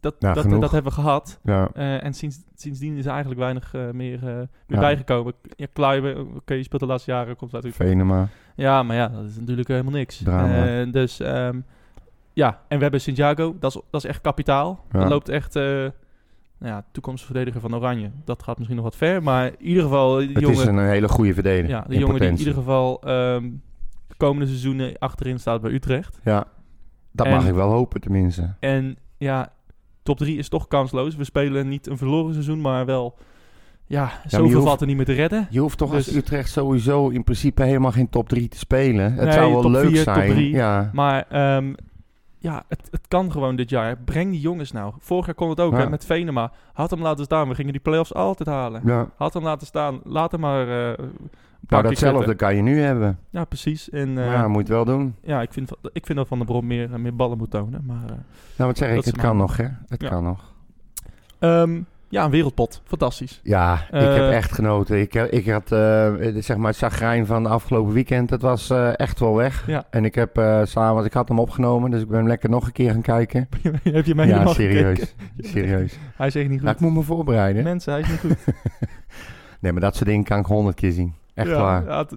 [0.00, 1.40] dat, Ja, dat, dat hebben we gehad.
[1.42, 1.68] Ja.
[1.74, 4.78] Eh, en sinds, sindsdien is er eigenlijk weinig eh, meer, eh, meer Ja.
[4.80, 5.32] bijgekomen.
[5.56, 8.28] Ja, Kluiber, oké, je speelt de laatste jaren, komt uit Venema.
[8.54, 10.18] Ja, maar ja, dat is natuurlijk helemaal niks.
[10.92, 11.60] Dus ehm,
[12.32, 14.84] ja, en we hebben Santiago, dat is, dat is echt kapitaal.
[14.90, 15.92] Dat loopt echt, nou
[16.60, 18.10] ja, toekomstverdediger van Oranje.
[18.24, 20.78] Dat gaat misschien nog wat ver, maar in ieder geval, die Het jongen, is een
[20.78, 21.68] hele goede verdediger.
[21.76, 26.20] ja, de jongen die in ieder geval de komende seizoenen achterin staat bij Utrecht.
[26.24, 26.44] Ja,
[27.12, 28.54] dat En- mag ik wel hopen tenminste.
[28.60, 29.52] En ja,
[30.08, 31.16] top 3 is toch kansloos.
[31.16, 33.14] We spelen niet een verloren seizoen, maar wel,
[33.86, 35.46] ja, je zoveel hoeft- valt er niet meer te redden.
[35.50, 39.12] Je hoeft toch als Dus- Utrecht sowieso in principe helemaal geen top 3 te spelen.
[39.12, 40.30] Het Nee, zou wel top leuk vier, top zijn.
[40.30, 40.50] drie.
[40.50, 40.90] Ja.
[40.92, 41.72] Maar ehm,
[42.38, 43.96] ja, het, het kan gewoon dit jaar.
[44.04, 44.92] Breng die jongens nou.
[44.98, 45.78] Vorig jaar kon het ook Ja.
[45.78, 46.52] hè, met Venema.
[46.72, 47.48] Had hem laten staan.
[47.48, 48.82] We gingen die play-offs altijd halen.
[48.84, 49.10] ja.
[49.16, 50.00] Had hem laten staan.
[50.04, 51.04] Laat hem maar eh,
[51.68, 53.18] Nou, datzelfde kan je nu hebben.
[53.30, 53.90] Ja, precies.
[53.90, 55.14] En Maar eh, ja, ja, moet je het wel doen.
[55.42, 57.82] ik, vind, ik vind dat Van der Brom meer, meer ballen moet tonen.
[57.86, 58.10] Maar, eh,
[58.56, 58.94] Nou, wat zeg ik?
[58.94, 59.66] Dat Het kan nog, hè?
[59.88, 60.08] Het Ja.
[60.08, 60.52] kan nog.
[61.38, 62.82] ehm, ja, een wereldpot.
[62.84, 63.40] Fantastisch.
[63.42, 65.00] Ja, ik Eh, heb echt genoten.
[65.00, 68.30] Ik, ik had, eh, zeg maar, het chagrijn van de afgelopen weekend.
[68.30, 69.66] Het was eh, echt wel weg.
[69.66, 69.84] Ja.
[69.90, 72.66] En ik heb eh s'avonds, ik had hem opgenomen, dus ik ben hem lekker nog
[72.66, 73.48] een keer gaan kijken.
[73.82, 74.98] Heb je mij ja, helemaal serieus.
[74.98, 75.50] gekeken?
[75.50, 75.98] serieus.
[76.16, 76.86] Hij is echt niet Nou, ik goed.
[76.88, 77.62] moet me voorbereiden.
[77.64, 78.36] Mensen, hij is niet goed.
[79.60, 81.14] Nee, maar dat soort dingen kan ik honderd keer zien.
[81.38, 81.84] Echt ja, waar.
[81.84, 82.16] ja, het,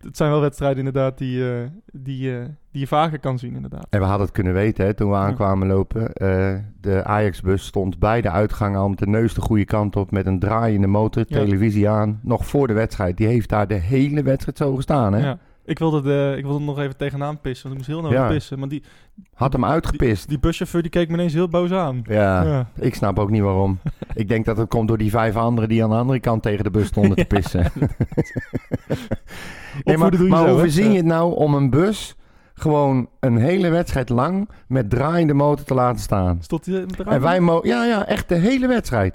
[0.00, 3.86] het zijn wel wedstrijden inderdaad die, eh, die, eh, die je vaker kan zien inderdaad.
[3.90, 6.12] En we hadden het kunnen weten hè, toen we aankwamen lopen.
[6.12, 10.10] Eh, de Ajax-bus stond bij de uitgang al met de neus de goede kant op.
[10.10, 11.38] Met een draaiende motor, Ja.
[11.38, 12.20] televisie aan.
[12.22, 13.16] Nog voor de wedstrijd.
[13.16, 15.12] Die heeft daar de hele wedstrijd zo gestaan.
[15.12, 15.20] Hè?
[15.26, 15.38] Ja.
[15.70, 18.34] Ik wilde, de, ik wilde nog even tegenaan pissen, want ik moest heel nodig Ja.
[18.34, 18.58] pissen.
[18.58, 18.82] Maar die,
[19.34, 20.28] Had hem uitgepist.
[20.28, 22.02] die buschauffeur die keek me ineens heel boos aan.
[22.04, 22.68] Ja, Ja.
[22.78, 23.78] ik snap ook niet waarom.
[24.14, 26.64] ik denk dat het komt door die vijf anderen die aan de andere kant tegen
[26.64, 27.62] de bus stonden te pissen.
[29.84, 32.14] nee, maar Opvoeden doe je maar zo, hoe verzin je het nou om een bus
[32.54, 36.38] gewoon een hele wedstrijd lang met draaiende motor te laten staan?
[36.42, 39.14] Stond hij met de En wij mo ja, ja, echt de hele wedstrijd.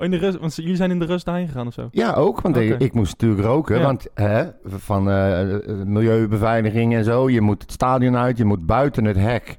[0.00, 1.88] Oh, in de rust, want jullie zijn in de rust daarheen gegaan of zo?
[1.90, 2.40] Ja, ook.
[2.40, 3.76] Want ik, moest natuurlijk roken.
[3.76, 3.82] Ja.
[3.82, 7.30] Want hè, van eh, milieubeveiliging en zo.
[7.30, 8.36] Je moet het stadion uit.
[8.36, 9.58] Je moet buiten het hek.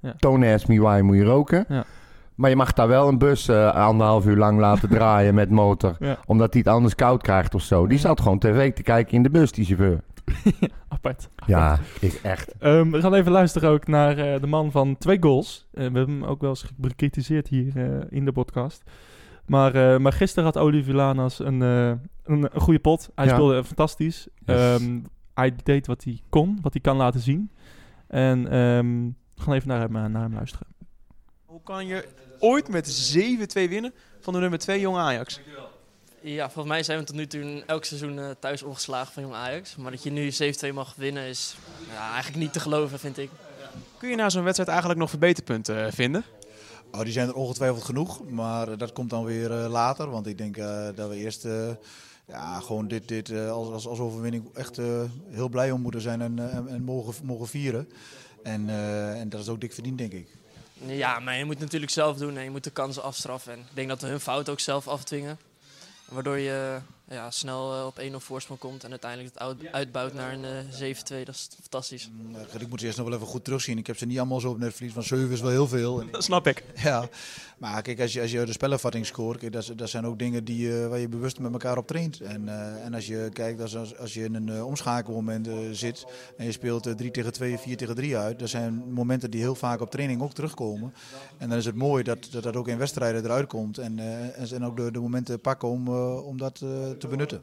[0.00, 0.52] Ja.
[0.52, 1.64] Ask me why moet je roken.
[1.68, 1.84] Ja.
[2.34, 5.96] Maar je mag daar wel een bus eh, anderhalf uur lang laten draaien met motor.
[5.98, 6.18] Ja.
[6.26, 7.86] Omdat hij het anders koud krijgt of zo.
[7.86, 10.00] Die zat gewoon tv te kijken in de bus, die chauffeur.
[10.88, 11.28] Apart.
[11.46, 12.54] Ja, ik echt.
[12.58, 15.66] Ehm, we gaan even luisteren ook naar eh, de man van twee goals.
[15.70, 18.82] We hebben hem ook wel eens bekritiseerd hier in de podcast.
[19.46, 23.10] Maar, eh, maar gisteren had Oli Villanas een, eh, een, een goede pot.
[23.14, 23.32] Hij Ja.
[23.32, 24.26] speelde fantastisch.
[24.46, 24.56] Yes.
[24.80, 24.98] Ehm,
[25.34, 27.50] hij deed wat hij kon, wat hij kan laten zien.
[28.06, 29.04] En ehm,
[29.34, 30.66] we gaan even naar hem, eh, naar hem luisteren.
[31.44, 35.40] Hoe kan je ooit met 7-2 winnen van de nummer 2 Jong Ajax?
[36.20, 39.76] Ja, volgens mij zijn we tot nu toe elk seizoen thuis ongeslagen van Jong Ajax.
[39.76, 41.56] Maar dat je nu 7-2 mag winnen is
[41.92, 43.30] ja, eigenlijk niet te geloven, vind ik.
[43.98, 46.24] Kun je na zo'n wedstrijd eigenlijk nog verbeterpunten vinden?
[46.96, 50.10] Oh, die zijn er ongetwijfeld genoeg, maar eh, dat komt dan weer eh, later.
[50.10, 51.46] Want ik denk eh, dat we eerst
[52.26, 54.76] ja, gewoon dit, dit als, als, als overwinning echt
[55.30, 57.88] heel blij om moeten zijn en, en, en mogen, mogen vieren.
[58.42, 58.68] En,
[59.16, 60.28] en dat is ook dik verdiend, denk ik.
[60.86, 63.52] Ja, maar je moet het natuurlijk zelf doen en je moet de kansen afstraffen.
[63.52, 65.38] En ik denk dat we hun fout ook zelf afdwingen.
[66.08, 66.78] Waardoor je
[67.10, 70.94] ja, snel eh, op 1-0 voorsprong komt en uiteindelijk het uit- uitbouwt naar een eh,
[71.20, 71.24] 7-2.
[71.24, 72.10] Dat is fantastisch.
[72.12, 73.78] Mm, eh, Ik moet ze eerst nog wel even goed terugzien.
[73.78, 76.10] Ik heb ze niet allemaal zo op netvlies, want 7 is wel heel veel.
[76.10, 76.64] Dat snap ik.
[76.82, 77.08] ja,
[77.58, 80.44] maar kijk, als je, als je de spellenvatting scoort, kijk, dat, dat zijn ook dingen
[80.44, 82.20] die, eh, waar je bewust met elkaar op traint.
[82.20, 85.54] En, eh, en als je kijkt, als, als, als je in een eh, omschakelmoment eh,
[85.72, 86.04] zit
[86.36, 89.40] en je speelt eh, 3 tegen 2, 4 tegen 3 uit, dat zijn momenten die
[89.40, 90.94] heel vaak op training ook terugkomen.
[91.38, 94.38] En dan is het mooi dat dat, dat ook in wedstrijden eruit komt en, eh,
[94.40, 97.42] en, en ook de, de momenten pakken om, eh, om dat eh, te benutten.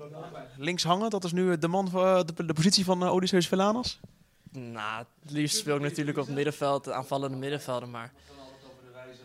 [0.57, 3.99] Links hangen, dat is nu de, man, van- de, de positie van uh, Odysseus Villanas.
[4.51, 7.91] Nou, het liefst speel ik natuurlijk op het middenveld, de aanvallende middenvelden.
[7.91, 8.13] Maar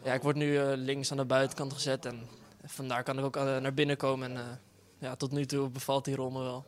[0.05, 2.27] ja, ik word nu eh, links aan de buitenkant gezet en
[2.65, 4.31] vandaar kan ik ook eh, naar binnen komen.
[4.31, 4.47] En eh,
[4.99, 6.67] ja, tot nu toe bevalt die rol me wel.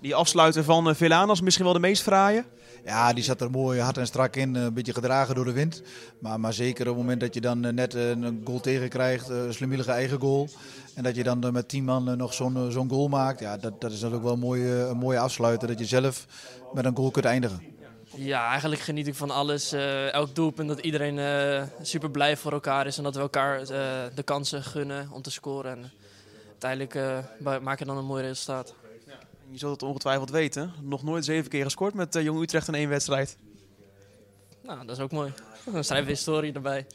[0.00, 2.44] Die afsluiter van uh, Villanas, misschien wel de meest fraaie.
[2.84, 5.52] Ja, die zat er mooi hard en strak in, eh, een beetje gedragen door de
[5.52, 5.82] wind.
[6.18, 9.30] Maar, maar zeker op het moment dat je dan eh, net eh, een goal tegenkrijgt,
[9.30, 10.48] eh, een slimmelige eigen goal.
[10.94, 13.40] En dat je dan eh, met tien man eh, nog zo'n eh, zo'n goal maakt.
[13.40, 15.68] Ja, dat, dat is natuurlijk wel een mooie, een mooie afsluiter.
[15.68, 16.26] Dat je zelf
[16.72, 17.62] met een goal kunt eindigen.
[18.14, 19.72] Ja, eigenlijk geniet ik van alles.
[19.72, 23.60] Eh, elk doelpunt dat iedereen eh, super blij voor elkaar is en dat we elkaar
[23.60, 23.66] eh,
[24.14, 25.70] de kansen gunnen om te scoren.
[25.72, 25.90] En
[26.48, 28.74] uiteindelijk eh, maak je dan een mooi resultaat.
[29.50, 30.72] Je zult het ongetwijfeld weten.
[30.82, 33.36] Nog nooit zeven keer gescoord met uh, Jong Utrecht in één wedstrijd.
[34.62, 35.32] Nou, dat is ook mooi.
[35.72, 36.86] Dan schrijven we historie erbij.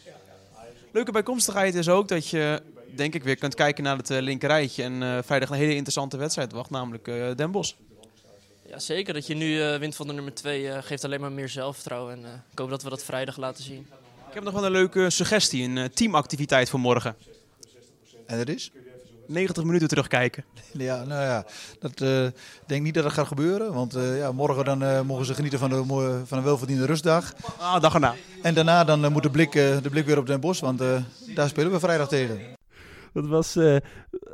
[0.92, 2.62] Leuke bijkomstigheid is ook dat je,
[2.96, 4.84] denk ik, weer kunt kijken naar het uh, linkerrijtje.
[4.84, 7.74] En uh, vrijdag een hele interessante wedstrijd wacht, namelijk uh, Den Bosch.
[8.68, 9.14] Ja, zeker.
[9.14, 12.14] Dat je nu uh, wint van de nummer 2 uh, geeft alleen maar meer zelfvertrouwen.
[12.14, 13.88] En uh, ik hoop dat we dat vrijdag laten zien.
[14.28, 17.16] Ik heb nog wel een leuke suggestie, een uh, teamactiviteit voor morgen.
[18.26, 18.72] En dat is?
[19.28, 20.44] 90 minuten terugkijken.
[20.78, 21.46] Ja, nou ja,
[21.80, 22.26] dat uh,
[22.66, 23.74] denk niet dat dat gaat gebeuren.
[23.74, 25.84] Want uh, ja, morgen dan, uh, mogen ze genieten van, de,
[26.26, 27.34] van een welverdiende rustdag.
[27.60, 28.14] Ah, dag erna.
[28.42, 30.80] En daarna dan moet de blik, de blik weer op Den Bosch, want
[31.36, 32.40] daar spelen we vrijdag tegen.
[33.14, 33.64] Dat was uh,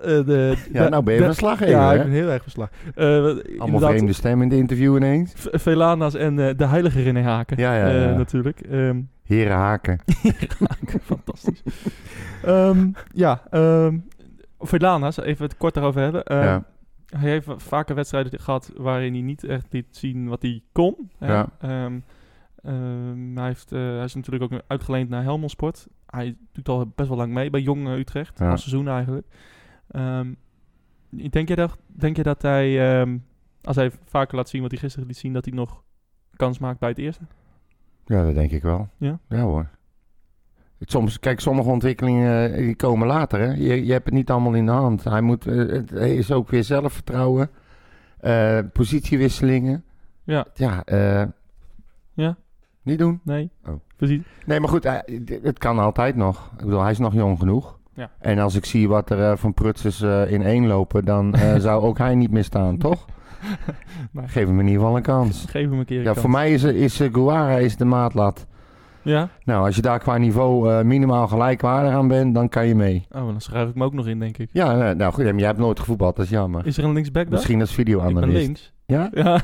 [0.02, 0.58] de...
[0.72, 1.96] Ja, nou ben je verslaggever, Ja, hè?
[1.96, 2.70] ik ben heel erg verslag.
[2.96, 5.34] Uh, Allemaal vreemde stem in de interview ineens.
[5.36, 7.58] Velanas en uh, de heilige René Haken.
[7.58, 8.16] Ja, ja, ja.
[8.16, 8.60] natuurlijk.
[8.72, 10.00] Um, Heren Haken.
[10.22, 11.64] Heren Haken, fantastisch.
[12.46, 14.04] um, ja, um,
[14.62, 16.24] Velanas, even het kort daarover hebben.
[16.26, 16.66] ja.
[17.06, 21.12] Hij heeft vaker wedstrijden gehad waarin hij niet echt liet zien wat hij kon.
[21.20, 21.50] Ja.
[21.60, 22.02] hij,
[23.34, 27.18] heeft, uh, hij is natuurlijk ook uitgeleend naar Helmond Sport hij doet al best wel
[27.18, 28.40] lang mee bij Jong Utrecht.
[28.40, 28.50] Ja.
[28.50, 29.28] Al seizoen eigenlijk.
[29.96, 30.38] Um,
[31.30, 33.06] denk, je dat, denk je dat hij,
[33.62, 35.84] als hij vaker laat zien wat hij gisteren liet zien, dat hij nog
[36.36, 37.24] kans maakt bij het eerste?
[38.06, 38.90] Ja, dat denk ik wel.
[38.98, 39.70] Ja, ja hoor.
[40.86, 43.40] Soms, kijk, sommige ontwikkelingen die komen later.
[43.40, 43.52] Hè?
[43.54, 45.04] Je, je hebt het niet allemaal in de hand.
[45.04, 47.50] Hij, moet, uh, het is ook weer zelfvertrouwen.
[48.22, 49.84] Uh, positiewisselingen.
[50.24, 50.46] Ja.
[50.54, 51.24] Ja, uh,
[52.14, 52.38] ja.
[52.84, 53.20] Niet doen?
[53.24, 53.50] Nee.
[53.68, 53.74] Oh.
[53.98, 54.22] Precies.
[54.46, 54.84] Nee, maar goed,
[55.42, 56.52] het kan altijd nog.
[56.58, 57.80] Ik bedoel, hij is nog jong genoeg.
[57.94, 58.10] Ja.
[58.20, 61.98] En als ik zie wat er uh, van prutsers in één lopen, dan zou ook
[61.98, 63.06] hij niet meer staan, toch?
[64.26, 65.46] geef hem in ieder geval een kans.
[65.50, 66.22] Geef hem een keer een Ja, kans.
[66.22, 68.48] voor mij is, is Guara is de maatlat.
[69.04, 69.30] Ja?
[69.44, 73.06] Nou, als je daar qua niveau minimaal gelijkwaardig aan bent, dan kan je mee.
[73.10, 74.50] Oh, dan schrijf ik me ook nog in, denk ik.
[74.54, 76.66] Ja, nou, nou goed, jij hebt nooit gevoetbald, dat is jammer.
[76.66, 77.30] Is er een linksback?
[77.30, 78.26] Misschien als videoanalist.
[78.28, 78.74] Ik ben links.
[78.86, 79.10] Ja?
[79.24, 79.42] ja.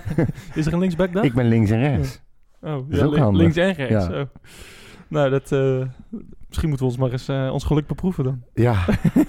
[0.55, 1.23] is er een linksback daar?
[1.23, 2.21] ik ben links en rechts.
[2.61, 2.75] Ja.
[2.75, 3.41] Oh, Dat ja, is ook li handig.
[3.41, 4.07] links en rechts.
[4.07, 4.19] Ja.
[4.19, 4.25] Oh.
[5.09, 5.85] Nou, dat, uh,
[6.47, 8.43] misschien moeten we ons maar eens uh, ons geluk beproeven dan.
[8.53, 8.75] Ja.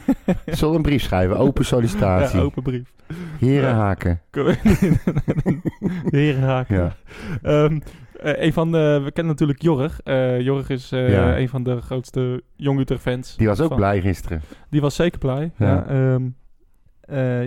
[0.46, 1.36] Zullen een brief schrijven?
[1.38, 2.38] Open sollicitatie.
[2.38, 2.92] Ja, open brief.
[3.38, 4.20] Herenhaken.
[6.10, 6.92] Herenhaken.
[7.42, 7.62] Ja.
[7.64, 7.82] Um,
[8.24, 10.00] uh, een van de, we kennen natuurlijk Jorg.
[10.04, 11.38] Uh, Jorg is uh, ja.
[11.38, 13.36] een van de grootste Jong Utrecht fans.
[13.36, 14.42] Die was ook van, blij gisteren.
[14.70, 15.52] Die was zeker blij.
[15.56, 15.84] Ja.
[15.88, 16.36] Ja, um,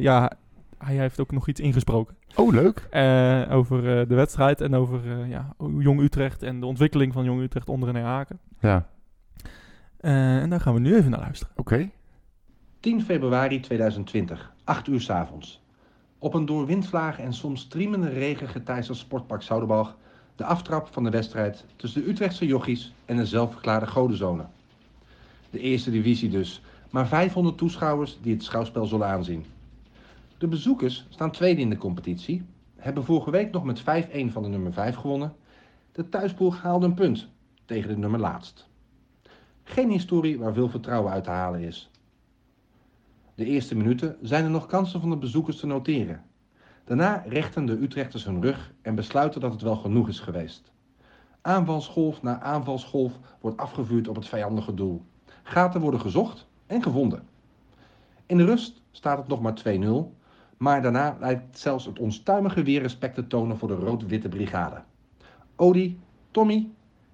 [0.01, 0.31] ja
[0.77, 2.15] hij heeft ook nog iets ingesproken.
[2.35, 2.87] Oh, leuk.
[2.93, 7.23] Uh, over uh, de wedstrijd en over uh, ja, Jong Utrecht en de ontwikkeling van
[7.23, 8.39] Jong Utrecht onder René Haken.
[8.59, 8.87] Ja.
[9.97, 11.53] Eh, en daar gaan we nu even naar luisteren.
[11.55, 11.89] Oké.
[12.79, 15.63] 10 februari 2020, 8 uur 's avonds.
[16.19, 19.97] Op een door windvlagen en soms striemende regen geteisterd sportpark Zoudenbalg
[20.35, 24.45] de aftrap van de wedstrijd tussen de Utrechtse jochies en de zelfverklaarde godenzone.
[25.49, 29.45] De eerste divisie dus, maar 500 toeschouwers die het schouwspel zullen aanzien.
[30.37, 32.43] De bezoekers staan tweede in de competitie,
[32.75, 33.83] hebben vorige week nog met 5-1
[34.31, 35.33] van de nummer 5 gewonnen.
[35.91, 37.27] De thuisploeg haalde een punt
[37.65, 38.67] tegen de nummer laatst.
[39.63, 41.89] Geen historie waar veel vertrouwen uit te halen is.
[43.35, 46.23] De eerste minuten zijn er nog kansen van de bezoekers te noteren.
[46.83, 50.71] Daarna rechten de Utrechters hun rug en besluiten dat het wel genoeg is geweest.
[51.41, 55.05] Aanvalsgolf na aanvalsgolf wordt afgevuurd op het vijandige doel.
[55.43, 57.27] Gaten worden gezocht en gevonden.
[58.25, 59.89] In de rust staat het nog maar 2-0,
[60.57, 64.81] maar daarna lijkt zelfs het onstuimige weer respect te tonen voor de rood-witte brigade.
[65.55, 65.99] Odi,
[66.31, 66.69] Tommy,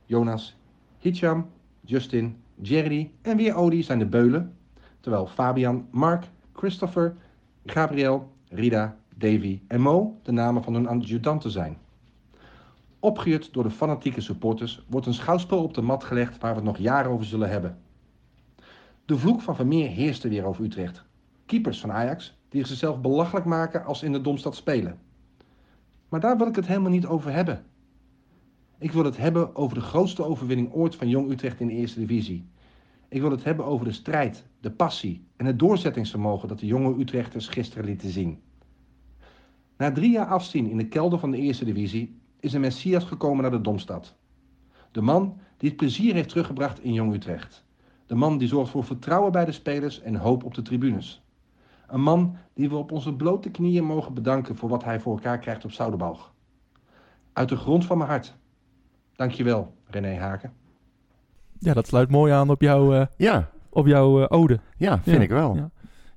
[0.06, 0.58] Jonas,
[1.00, 1.50] Hicham,
[1.82, 4.58] Justin, Jerry en weer Odi zijn de beulen,
[5.00, 7.16] terwijl Fabian, Mark, Christopher,
[7.66, 11.78] Gabriel, Rida, Davy en Mo de namen van hun adjudanten zijn.
[13.00, 16.66] Opgejutt door de fanatieke supporters wordt een schouwspel op de mat gelegd waar we het
[16.66, 17.78] nog jaren over zullen hebben.
[19.06, 21.06] De vloek van Vermeer heerste weer over Utrecht.
[21.46, 25.00] Keepers van Ajax die zichzelf belachelijk maken als in de Domstad spelen.
[26.10, 27.66] Maar daar wil ik het helemaal niet over hebben.
[28.78, 32.00] Ik wil het hebben over de grootste overwinning ooit van Jong Utrecht in de Eerste
[32.00, 32.46] Divisie.
[33.08, 37.00] Ik wil het hebben over de strijd, de passie en het doorzettingsvermogen dat de jonge
[37.00, 38.42] Utrechters gisteren lieten zien.
[39.78, 43.42] Na drie jaar afzien in de kelder van de Eerste Divisie is een Messias gekomen
[43.42, 44.16] naar de Domstad.
[44.92, 47.66] De man die het plezier heeft teruggebracht in Jong Utrecht.
[48.06, 51.22] De man die zorgt voor vertrouwen bij de spelers en hoop op de tribunes.
[51.88, 55.40] Een man die we op onze blote knieën mogen bedanken voor wat hij voor elkaar
[55.40, 56.34] krijgt op Zoudenbalg.
[57.34, 58.36] Uit de grond van mijn hart.
[59.16, 60.54] Dankjewel, René Haken.
[61.60, 64.60] Ja, dat sluit mooi aan op jouw, eh, Ja, op jouw eh, ode.
[64.78, 65.56] ja, vind Ja, ik wel.
[65.56, 65.70] ja.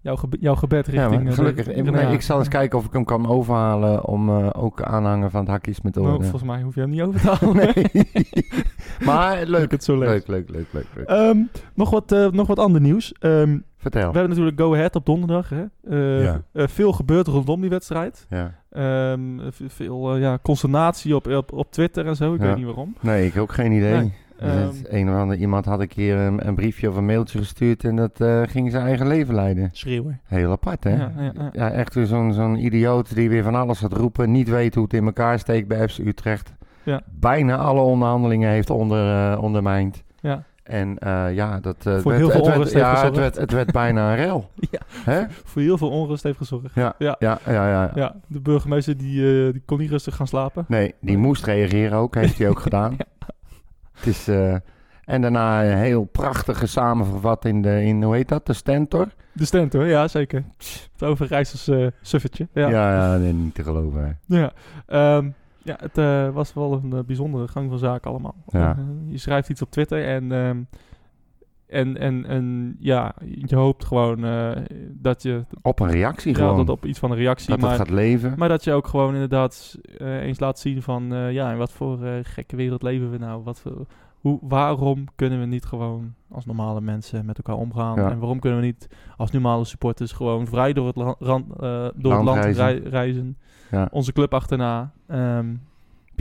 [0.03, 1.29] Jouw, gebe- jouw gebed richting...
[1.29, 1.65] eh, gelukkig.
[1.67, 2.09] de- ik, ja.
[2.09, 5.49] ik zal eens kijken of ik hem kan overhalen om eh, ook aanhanger van het
[5.49, 6.21] hakjes met Nou, orde.
[6.23, 7.57] volgens mij hoef je hem niet over te halen.
[7.75, 7.91] Nee.
[9.07, 9.71] maar leuk.
[9.71, 9.99] het zo.
[9.99, 11.07] Leuk, leuk, leuk, leuk, leuk.
[11.09, 11.39] Ehm,
[11.75, 13.13] nog, wat, eh, nog wat ander nieuws.
[13.19, 14.01] Ehm, Vertel.
[14.13, 15.49] we hebben natuurlijk Go Ahead op donderdag.
[15.49, 15.65] Hè?
[16.23, 16.41] Ja.
[16.55, 18.27] veel gebeurt rondom die wedstrijd.
[18.31, 18.55] Ja.
[18.71, 22.35] Ehm, veel eh, ja, consternatie op, op, op Twitter en zo.
[22.35, 22.47] Ik Ja.
[22.47, 22.95] weet niet waarom.
[23.01, 23.95] Nee, ik heb ook geen idee.
[23.95, 24.13] Nee.
[24.41, 27.85] Ehm, een of ander iemand had een keer een, een briefje of een mailtje gestuurd
[27.85, 29.69] en dat eh, ging zijn eigen leven leiden.
[29.73, 30.21] schreeuwen.
[30.25, 30.91] Heel apart, hè?
[30.97, 31.49] Ja, ja, ja.
[31.53, 34.85] Ja, echt weer zo'n zo'n idioot die weer van alles gaat roepen, niet weet hoe
[34.85, 36.53] het in elkaar steekt bij FC Utrecht.
[36.83, 37.01] Ja.
[37.11, 40.03] Bijna alle onderhandelingen heeft onder, eh, ondermijnd.
[40.21, 40.43] Ja.
[40.63, 43.17] En eh, ja, dat Voor werd- heel veel het werd, onrust heeft ja, het gezorgd.
[43.19, 44.51] werd, het werd bijna een rel.
[44.71, 44.79] Ja.
[45.05, 45.23] Hè?
[45.45, 46.75] Voor heel veel onrust heeft gezorgd.
[46.75, 47.17] Ja, Ja.
[47.19, 47.91] ja, ja, ja.
[47.95, 50.65] Ja, de burgemeester die, die kon niet rustig gaan slapen.
[50.69, 52.97] Nee, die moest reageren ook, heeft hij ook gedaan.
[54.01, 54.55] Het is, eh,
[55.05, 59.07] en daarna een heel prachtige samengevat in, de, in, hoe heet dat, de Stentor?
[59.33, 60.45] De stand hoor, ja zeker.
[60.93, 62.49] Het overreizers eh suffertje.
[62.53, 62.69] Ja.
[62.69, 64.05] Ja, ja, nee, niet te geloven.
[64.05, 64.37] hè.
[64.41, 64.53] Ja,
[64.87, 65.31] Ehm,
[65.63, 68.35] ja het eh, was wel een bijzondere gang van zaken allemaal.
[68.49, 68.77] Ja.
[69.09, 70.57] Je schrijft iets op Twitter en, ehm,
[71.71, 74.51] en, en, en ja, je hoopt gewoon eh,
[74.93, 76.57] dat je Op een reactie ja, gewoon.
[76.57, 78.35] dat op iets van een reactie, dat het maar, gaat leven.
[78.37, 81.73] maar dat je ook gewoon inderdaad eh, eens laat zien van eh, ja, in wat
[81.73, 83.43] voor gekke wereld leven we nou?
[83.43, 83.87] Wat voor,
[84.21, 87.97] hoe, waarom kunnen we niet gewoon als normale mensen met elkaar omgaan?
[87.97, 88.11] Ja.
[88.11, 91.59] En waarom kunnen we niet als normale supporters gewoon vrij door het, la- ran- eh,
[91.61, 92.65] door het Land land reizen.
[92.65, 93.37] rei- reizen?
[93.71, 93.89] Ja.
[93.93, 94.93] Onze club achterna.
[95.07, 95.47] Ehm,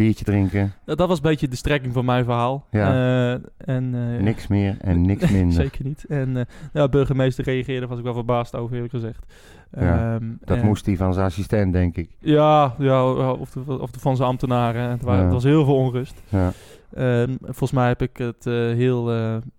[0.03, 2.65] Biertje drinken, dat, dat was een beetje de strekking van mijn verhaal.
[2.71, 2.91] Ja.
[2.93, 3.31] Eh,
[3.75, 5.53] en, eh, niks meer en niks minder.
[5.53, 6.05] Zeker niet.
[6.07, 6.33] En
[6.73, 9.25] ja, de burgemeester reageerde, was ik wel verbaasd over, eerlijk gezegd.
[9.71, 12.09] Ja, Ehm, Dat en- moest hij van zijn assistent, denk ik.
[12.19, 14.89] Ja, ja of, de, of de van zijn ambtenaren.
[14.89, 15.25] Het, waren, Ja.
[15.25, 16.21] het was heel veel onrust.
[16.29, 16.51] Ja.
[16.93, 19.03] Ehm, volgens mij heb ik het heel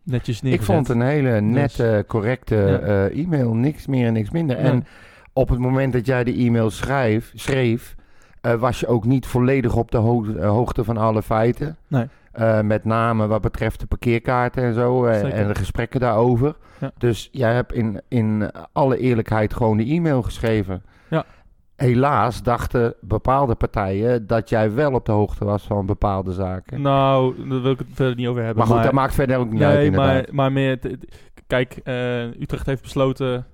[0.03, 0.75] netjes Ik neergezet.
[0.75, 2.55] vond het een hele nette, correcte
[2.87, 3.09] Ja.
[3.09, 3.55] e-mail.
[3.55, 4.57] Niks meer en niks minder.
[4.59, 4.63] Ja.
[4.63, 4.85] En
[5.33, 7.95] op het moment dat jij de e-mail schrijf, schreef,
[8.41, 11.77] eh, was je ook niet volledig op de ho- eh, hoogte van alle feiten.
[11.89, 12.07] Nee.
[12.33, 16.55] Eh, met name wat betreft de parkeerkaarten en zo en de gesprekken daarover.
[16.81, 16.91] Ja.
[16.99, 20.83] Dus jij hebt in, in alle eerlijkheid gewoon de e-mail geschreven.
[21.09, 21.25] Ja.
[21.77, 26.81] Helaas dachten bepaalde partijen dat jij wel op de hoogte was van bepaalde zaken.
[26.83, 28.67] Nou, daar wil ik het verder niet over hebben.
[28.67, 30.13] maar goed, dat maakt verder ook niet nee, uit inderdaad.
[30.13, 30.79] maar, maar meer...
[31.47, 31.81] kijk,
[32.41, 33.47] Utrecht heeft besloten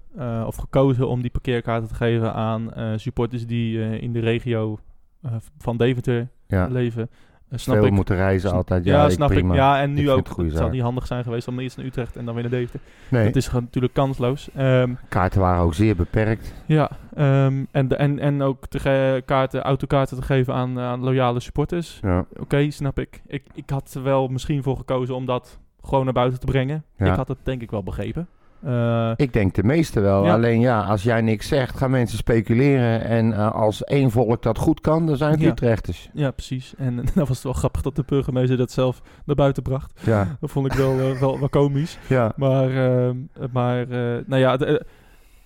[0.46, 4.78] of gekozen om die parkeerkaarten te geven aan eh, supporters die eh, in de regio
[5.22, 6.66] eh, van Deventer ja.
[6.66, 7.10] leven.
[7.48, 7.92] Eh, snap Veel ik.
[7.92, 8.84] moeten reizen altijd.
[8.84, 9.52] Ja, Ja, snap prima.
[9.52, 9.58] ik.
[9.58, 10.28] Ja, en nu ook.
[10.36, 10.70] het zaak.
[10.70, 12.80] niet handig zijn geweest om eerst naar Utrecht en dan weer naar Deventer.
[13.08, 14.48] Nee, Het is gewoon natuurlijk kansloos.
[14.54, 16.54] Ehm, kaarten waren ook zeer beperkt.
[16.66, 21.40] ja, ehm, en, de- en, en ook te kaarten, autokaarten te geven aan, aan loyale
[21.40, 21.98] supporters.
[22.02, 22.24] Ja.
[22.40, 23.22] Oké, snap ik.
[23.26, 23.42] ik.
[23.54, 26.84] Ik had er wel misschien voor gekozen om dat gewoon naar buiten te brengen.
[26.96, 27.06] Ja.
[27.10, 28.28] Ik had het denk ik wel begrepen.
[28.62, 30.24] Eh, Ik denk de meeste wel.
[30.24, 30.32] Ja.
[30.32, 33.04] Alleen ja, als jij niks zegt, gaan mensen speculeren.
[33.04, 35.48] En eh, als één volk dat goed kan, dan zijn het Ja.
[35.50, 36.10] Utrechters.
[36.12, 36.74] ja, precies.
[36.76, 40.00] En dan was het wel grappig dat de burgemeester dat zelf naar buiten bracht.
[40.04, 41.98] Ja, Dat vond ik wel, eh, wel, wel komisch.
[42.08, 42.32] ja.
[42.36, 43.16] Maar, ehm,
[43.52, 43.86] maar
[44.26, 44.86] nou ja, de-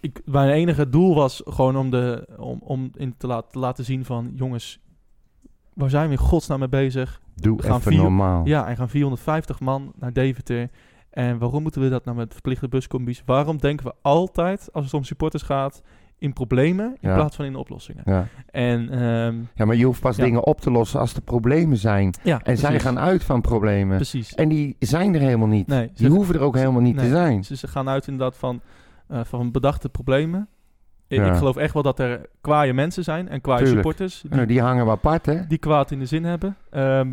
[0.00, 3.84] ik, mijn enige doel was gewoon om, de, om, om in te, laat, te laten
[3.84, 4.30] zien van...
[4.34, 4.80] Jongens,
[5.74, 7.20] waar zijn we in godsnaam mee bezig?
[7.34, 8.46] Doe gaan even vier- normaal.
[8.46, 10.68] Ja, en gaan 450 man naar Deventer.
[11.10, 13.22] En waarom moeten we dat nou met verplichte buscombi's?
[13.26, 15.82] Waarom denken we altijd, als het om supporters gaat,
[16.18, 17.14] in problemen in Ja.
[17.14, 18.02] plaats van in oplossingen?
[18.06, 18.26] Ja.
[18.50, 20.24] En ehm, ja, maar je hoeft pas Ja.
[20.24, 22.14] dingen op te lossen als er problemen zijn.
[22.22, 23.96] ja, En zij gaan uit van problemen.
[23.96, 24.34] Precies.
[24.34, 25.66] En die zijn er helemaal niet.
[25.66, 27.04] Nee, Die hoeven er ook helemaal niet nee.
[27.04, 27.44] te zijn.
[27.44, 28.60] Ze, ze gaan uit inderdaad van,
[29.08, 30.48] eh, van bedachte problemen.
[31.08, 31.26] Ik, Ja.
[31.30, 33.86] ik geloof echt wel dat er kwaaie mensen zijn en kwaaie Tuurlijk.
[33.86, 35.46] supporters die, Nou, die hangen we apart, hè?
[35.46, 36.56] die kwaad in de zin hebben.
[36.70, 37.08] Ehm,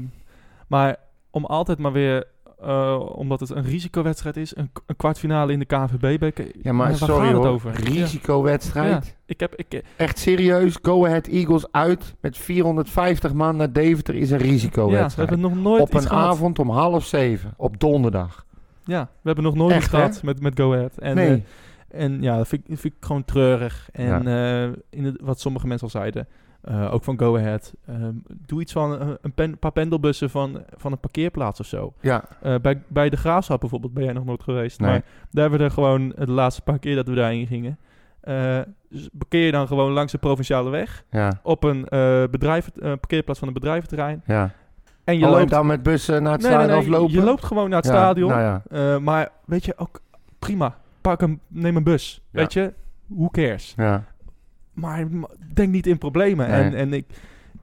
[0.67, 0.95] maar
[1.31, 2.25] om altijd maar weer,
[2.61, 6.47] eh, omdat het een risicowedstrijd is, een, een kwartfinale in de KNVB-beker.
[6.61, 7.47] Ja, maar waar sorry hoor.
[7.47, 7.71] over?
[7.71, 9.05] Risicowedstrijd.
[9.05, 9.11] Ja.
[9.25, 14.31] Ik heb, ik, Echt serieus, Go Ahead Eagles uit met 450 man naar Deventer is
[14.31, 15.29] een ja, we risicowedstrijd.
[15.29, 16.33] hebben nog nooit op een gehad.
[16.33, 18.45] avond om half zeven, op donderdag.
[18.83, 19.97] Ja, we hebben nog nooit Echt, hè?
[19.97, 20.97] gehad met, met Go Ahead.
[20.97, 21.43] En, nee.
[21.89, 23.89] eh, en ja, dat vind, ik- vind ik gewoon treurig.
[23.91, 26.27] En eh, in het, wat sommige mensen al zeiden,
[26.61, 27.73] eh, ook van Go Ahead.
[27.87, 28.11] ehm,
[28.45, 31.93] doe iets van eh, een pen- paar pendelbussen van, van een parkeerplaats of zo.
[32.01, 34.79] ja, Eh, bij, bij de Graafschap bijvoorbeeld ben jij nog nooit geweest.
[34.79, 34.89] Nee.
[34.89, 34.99] Maar
[35.31, 37.77] daar hebben we er gewoon de laatste paar keer dat we daarheen gingen.
[38.89, 41.03] dus parkeer je dan gewoon langs de provinciale weg.
[41.11, 42.23] ja, Op een eh,
[42.81, 44.21] parkeerplaats van een bedrijventerrein.
[44.25, 44.51] ja.
[45.03, 45.49] En je oh, en loopt...
[45.51, 47.13] dan met bussen naar het Nee, stadion nee, of lopen?
[47.13, 48.29] Je loopt gewoon naar het Ja, stadion.
[48.29, 49.99] Nou ja, maar weet je, ook
[50.39, 50.75] prima.
[51.01, 52.21] Pak een, neem een bus.
[52.31, 52.73] Weet je,
[53.05, 53.73] who cares?
[53.77, 54.03] ja.
[54.79, 55.07] Maar
[55.53, 56.49] denk niet in problemen.
[56.49, 56.61] Nee.
[56.61, 57.05] En, en ik,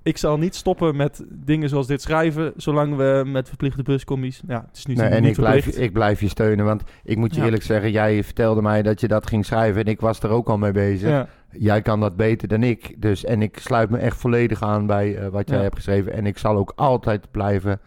[0.03, 4.43] ik zal niet stoppen met dingen zoals dit schrijven, zolang we met verplichte buscombies...
[4.47, 7.17] Ja, het is nu Nee, niet en ik blijf, ik blijf je steunen, want ik
[7.17, 7.45] moet je Ja.
[7.47, 10.49] eerlijk zeggen, jij vertelde mij dat je dat ging schrijven en ik was er ook
[10.49, 11.09] al mee bezig.
[11.09, 14.87] ja, Jij kan dat beter dan ik, dus en ik sluit me echt volledig aan
[14.87, 15.63] bij eh, wat jij Ja.
[15.63, 16.13] hebt geschreven.
[16.13, 17.81] En ik zal ook altijd blijven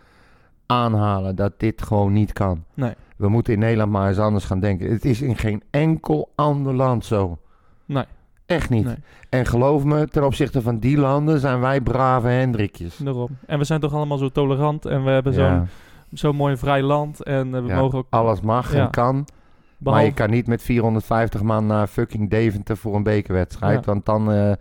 [0.66, 2.64] aanhalen dat dit gewoon niet kan.
[2.74, 2.94] Nee.
[3.18, 4.92] We moeten in Nederland maar eens anders gaan denken.
[4.92, 7.38] Het is in geen enkel ander land zo.
[7.86, 8.04] Nee.
[8.48, 8.86] Echt niet.
[8.86, 8.96] Nee.
[9.30, 12.98] En geloof me, ten opzichte van die landen zijn wij brave Hendrikjes.
[12.98, 13.30] daarom.
[13.46, 15.68] En we zijn toch allemaal zo tolerant en we hebben Ja, zo'n
[16.14, 17.24] zo'n mooi vrij land.
[17.24, 18.08] En eh, we Ja, mogen ook...
[18.10, 18.84] alles mag Ja.
[18.86, 19.28] en kan.
[19.78, 23.80] Maar je kan niet met 450 man naar fucking Deventer voor een bekerwedstrijd.
[23.80, 23.92] Ja.
[23.92, 24.52] Want dan eh,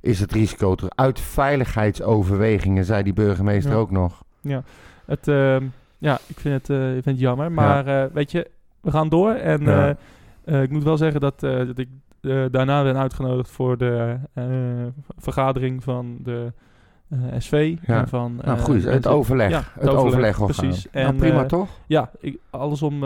[0.00, 0.92] is het risico terug.
[0.94, 3.78] Uit veiligheidsoverwegingen, zei die burgemeester Ja.
[3.78, 4.22] ook nog.
[5.06, 5.64] Het, ehm,
[5.98, 7.52] ja, ik vind het, eh, ik vind het jammer.
[7.52, 9.30] Maar weet je, we gaan door.
[9.32, 9.96] En Ja.
[10.62, 11.88] ik moet wel zeggen dat, dat ik
[12.24, 14.44] eh, daarna ben uitgenodigd voor de eh,
[15.16, 16.52] vergadering van de
[17.10, 17.76] eh, SV.
[17.86, 18.00] Ja.
[18.00, 19.50] En van, Nou goed, het overleg.
[19.50, 20.86] Ja, het het overleg, precies.
[20.92, 21.68] Nou, En, prima toch?
[21.86, 23.04] Ja, ik, alles om...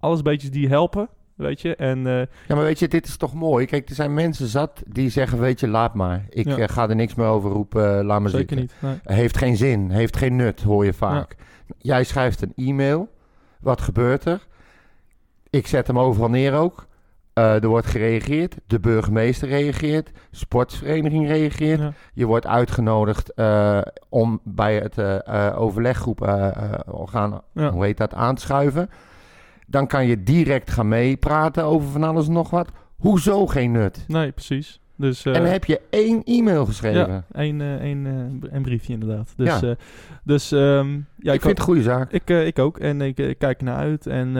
[0.00, 1.76] alles beetjes die helpen, weet je.
[1.76, 3.66] En Ja, maar weet je, dit is toch mooi.
[3.66, 6.24] Kijk, er zijn mensen zat die zeggen, weet je, laat maar.
[6.28, 6.66] Ik Ja.
[6.66, 8.80] ga er niks meer over roepen, laat maar zeker zitten.
[8.82, 9.00] niet.
[9.04, 9.16] Nee.
[9.16, 11.36] Heeft geen zin, heeft geen nut, hoor je vaak.
[11.78, 13.08] Jij schrijft een e-mail.
[13.60, 14.46] Wat gebeurt er?
[15.50, 16.86] Ik zet hem overal neer ook.
[17.32, 18.56] Eh, er wordt gereageerd.
[18.66, 20.10] De burgemeester reageert.
[20.30, 21.80] Sportvereniging reageert.
[21.80, 21.92] Ja.
[22.12, 26.20] Je wordt uitgenodigd eh, om bij het eh, overleggroep
[26.90, 27.70] orgaan, Ja.
[27.70, 28.90] hoe heet dat, aan te schuiven.
[29.66, 32.68] Dan kan je direct gaan meepraten over van alles en nog wat.
[32.96, 34.04] Hoezo geen nut?
[34.08, 34.80] Nee, precies.
[34.96, 37.08] Dus, eh, en dan heb je één e-mail geschreven.
[37.12, 38.04] ja, één, eh, één,
[38.50, 39.32] een briefje inderdaad.
[39.36, 39.74] Dus, Ja.
[40.24, 42.12] dus ehm, ja, ik vind het een goede zaak.
[42.12, 42.78] Ik, ik ook.
[42.78, 44.06] En ik, ik kijk naar uit.
[44.06, 44.36] En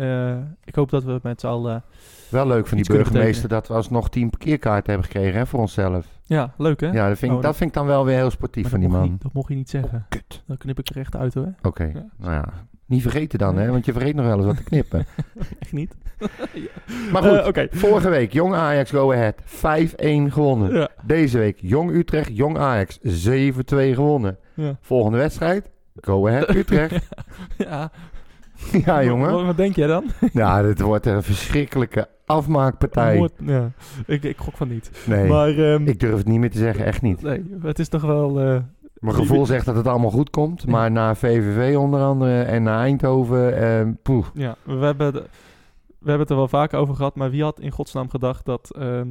[0.00, 1.82] eh, eh, ik hoop dat we met z'n allen...
[2.28, 6.06] Wel leuk van die burgemeester dat we alsnog tien parkeerkaarten hebben gekregen hè, voor onszelf.
[6.24, 6.86] Ja, leuk hè?
[6.90, 8.88] Ja, dat vind, ik, Oh, dat vind ik dan wel weer heel sportief van die
[8.88, 9.02] man.
[9.02, 10.06] niet- dat mocht je niet zeggen.
[10.08, 10.42] Kut.
[10.46, 11.52] Dan knip ik er echt uit hoor.
[11.62, 12.06] Oké, Ja.
[12.16, 12.44] nou ja.
[12.86, 15.06] Niet vergeten dan, hè, want je vergeet nog wel eens wat te knippen.
[15.60, 15.94] Echt niet.
[17.12, 17.66] Maar goed, Eh, Oké.
[17.70, 20.74] vorige week Jong Ajax Go Ahead 5-1 gewonnen.
[20.74, 20.88] Ja.
[21.02, 24.36] Deze week Jong Utrecht, Jong Ajax 7-2 gewonnen.
[24.54, 24.76] Ja.
[24.80, 27.08] Volgende wedstrijd Go Ahead Utrecht.
[27.58, 27.90] ja.
[28.86, 29.30] ja, jongen.
[29.32, 30.04] Wat, wat denk jij dan?
[30.32, 33.16] Ja, dit wordt een verschrikkelijke afmaakpartij.
[33.16, 33.70] Moord- ja.
[34.06, 34.90] ik, ik gok van niet.
[35.06, 37.22] Nee, Maar ehm, ik durf het niet meer te zeggen, echt niet.
[37.22, 38.40] nee, het is toch wel...
[38.40, 38.58] eh,
[38.94, 40.70] Mijn gevoel zegt dat het allemaal goed komt, Ja.
[40.70, 44.26] maar na VVV onder andere en na Eindhoven, eh, poeh.
[44.34, 45.26] ja, we hebben, de-
[45.98, 47.14] we hebben het er wel vaker over gehad.
[47.16, 49.08] Maar wie had in godsnaam gedacht dat, ehm,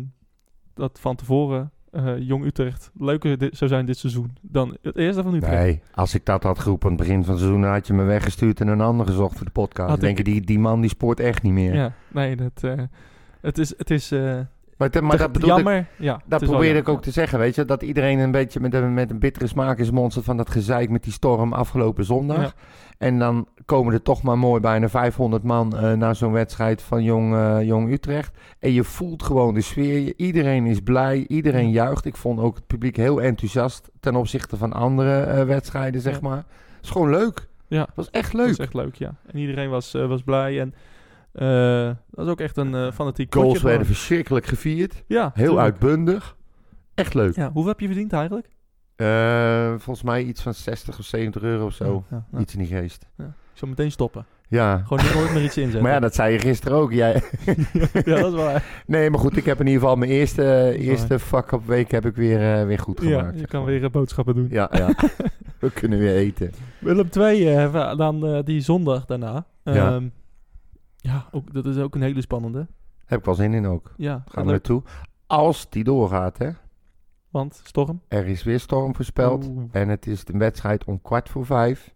[0.73, 5.23] dat van tevoren eh, Jong Utrecht leuker di- zou zijn dit seizoen dan het eerste
[5.23, 5.53] van Utrecht?
[5.63, 7.93] Nee, als ik dat had geroepen aan het begin van het seizoen, dan had je
[7.93, 9.89] me weggestuurd en een ander gezocht voor de podcast.
[9.89, 11.73] Had Dan denk ik- je, die, die man die spoort echt niet meer.
[11.75, 12.73] Ja, nee, dat, eh,
[13.41, 14.39] het is, het is, eh,
[14.79, 15.85] Maar, te- maar Te- dat bedoel ik, jammer.
[15.95, 17.65] Ja, dat het probeerde ik ook te zeggen, weet je.
[17.65, 20.89] Dat iedereen een beetje met een, met een bittere smaak is monster van dat gezeik
[20.89, 22.41] met die storm afgelopen zondag.
[22.41, 22.51] Ja.
[22.97, 27.03] En dan komen er toch maar mooi bijna 500 man eh, naar zo'n wedstrijd van
[27.03, 28.37] Jong, eh, Jong Utrecht.
[28.59, 30.13] En je voelt gewoon de sfeer.
[30.17, 32.05] Iedereen is blij, iedereen juicht.
[32.05, 36.37] Ik vond ook het publiek heel enthousiast ten opzichte van andere eh, wedstrijden, zeg maar.
[36.37, 37.47] Het is gewoon leuk.
[37.67, 37.81] Ja.
[37.81, 38.49] Het was echt leuk.
[38.49, 39.15] is echt leuk, ja.
[39.31, 40.59] En iedereen was, was blij.
[40.59, 40.73] En
[41.31, 45.03] eh, dat was ook echt een eh fanatiek Goals werden verschrikkelijk gevierd.
[45.07, 45.63] Ja, Heel tuurlijk.
[45.65, 46.35] uitbundig.
[46.95, 47.35] Echt leuk.
[47.35, 48.47] Ja, hoeveel heb je verdiend eigenlijk?
[48.95, 52.03] Eh, volgens mij iets van 60 of 70 euro of zo.
[52.09, 52.39] Ja, ja.
[52.39, 53.05] Iets in die geest.
[53.17, 54.25] Ik zal meteen stoppen.
[54.47, 54.77] Ja.
[54.87, 55.81] Gewoon niet nooit meer iets inzetten.
[55.83, 56.91] Maar ja, dat zei je gisteren ook.
[56.93, 57.13] Jij...
[58.05, 58.83] ja, dat is waar.
[58.85, 62.15] Nee, maar goed, ik heb in ieder geval mijn eerste, eerste fuck-up week heb ik
[62.15, 63.33] weer, weer goed Ja, gemaakt.
[63.33, 64.47] je zeg kan weer boodschappen doen.
[64.49, 64.87] Ja, ja.
[65.59, 66.51] we kunnen weer eten.
[66.79, 69.45] Willem 2 hebben we dan die zondag daarna.
[69.63, 70.01] Ja.
[71.01, 72.67] Ja, ook, dat is ook een hele spannende.
[73.05, 73.93] Heb ik wel zin in ook.
[73.97, 74.83] Ja, Gaan we naartoe.
[75.27, 76.49] Als die doorgaat, hè.
[77.29, 78.01] Want storm.
[78.07, 79.49] Er is weer storm voorspeld.
[79.71, 81.93] En het is de wedstrijd om kwart voor vijf.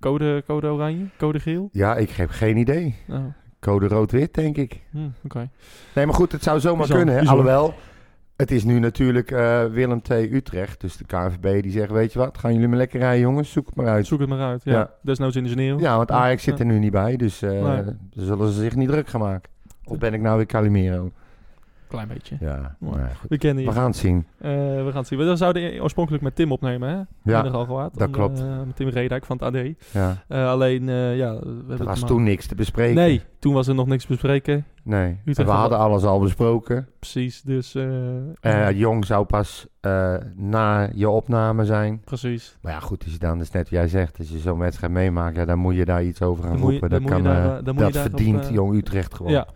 [0.00, 1.68] Code, code oranje, code geel.
[1.72, 2.94] Ja, ik heb geen idee.
[3.08, 3.24] Oh,
[3.60, 4.82] Code rood-wit, denk ik.
[4.90, 5.50] hm, oké.
[5.94, 7.14] Nee, maar goed, het zou zomaar Bizar, kunnen.
[7.14, 7.20] Hè?
[7.20, 7.36] bizar.
[7.36, 7.74] Alhoewel,
[8.40, 10.80] het is nu natuurlijk eh, Willem II Utrecht.
[10.80, 13.66] Dus de KNVB die zegt, weet je wat, gaan jullie maar lekker rijden jongens, zoek
[13.66, 14.06] het maar uit.
[14.06, 14.64] Zoek het maar uit.
[14.64, 14.72] Ja.
[14.72, 14.90] Ja.
[15.02, 15.78] Desnoods in de sneeuw.
[15.78, 17.84] Ja, want Ajax zit er nu niet bij, dus eh Nee.
[17.84, 19.50] dan zullen ze zich niet druk gaan maken.
[19.84, 21.10] Of ben ik nou weer Calimero?
[21.90, 22.36] Klein beetje.
[22.40, 23.28] Ja, maar goed.
[23.30, 23.68] We kennen je.
[23.68, 24.26] We gaan het zien.
[24.38, 25.18] Eh, we gaan het zien.
[25.18, 26.94] We zouden oorspronkelijk met Tim opnemen, hè?
[27.32, 27.54] Ja, dat
[28.06, 28.40] Om, klopt.
[28.40, 29.66] eh, met Tim Redijk van het AD.
[29.92, 30.16] Ja.
[30.28, 31.38] Eh, alleen, eh, ja...
[31.38, 32.94] We Er was maar- toen niks te bespreken.
[32.94, 34.64] Nee, toen was er nog niks te bespreken.
[34.82, 35.20] Nee.
[35.24, 36.88] We had- hadden alles al besproken.
[36.98, 37.74] Precies, dus...
[37.74, 42.00] eh, Eh, Jong zou pas eh, na je opname zijn.
[42.04, 42.56] Precies.
[42.62, 44.92] Maar ja, goed, als je dan, dus net wat jij zegt, als je zo'n wedstrijd
[44.92, 46.90] meemaakt, ja, dan moet je daar iets over gaan Dan moet je- roepen.
[47.00, 49.32] dan dat je kan, daar, eh, eh, dat verdient eh, Jong Utrecht gewoon.
[49.32, 49.46] Ja,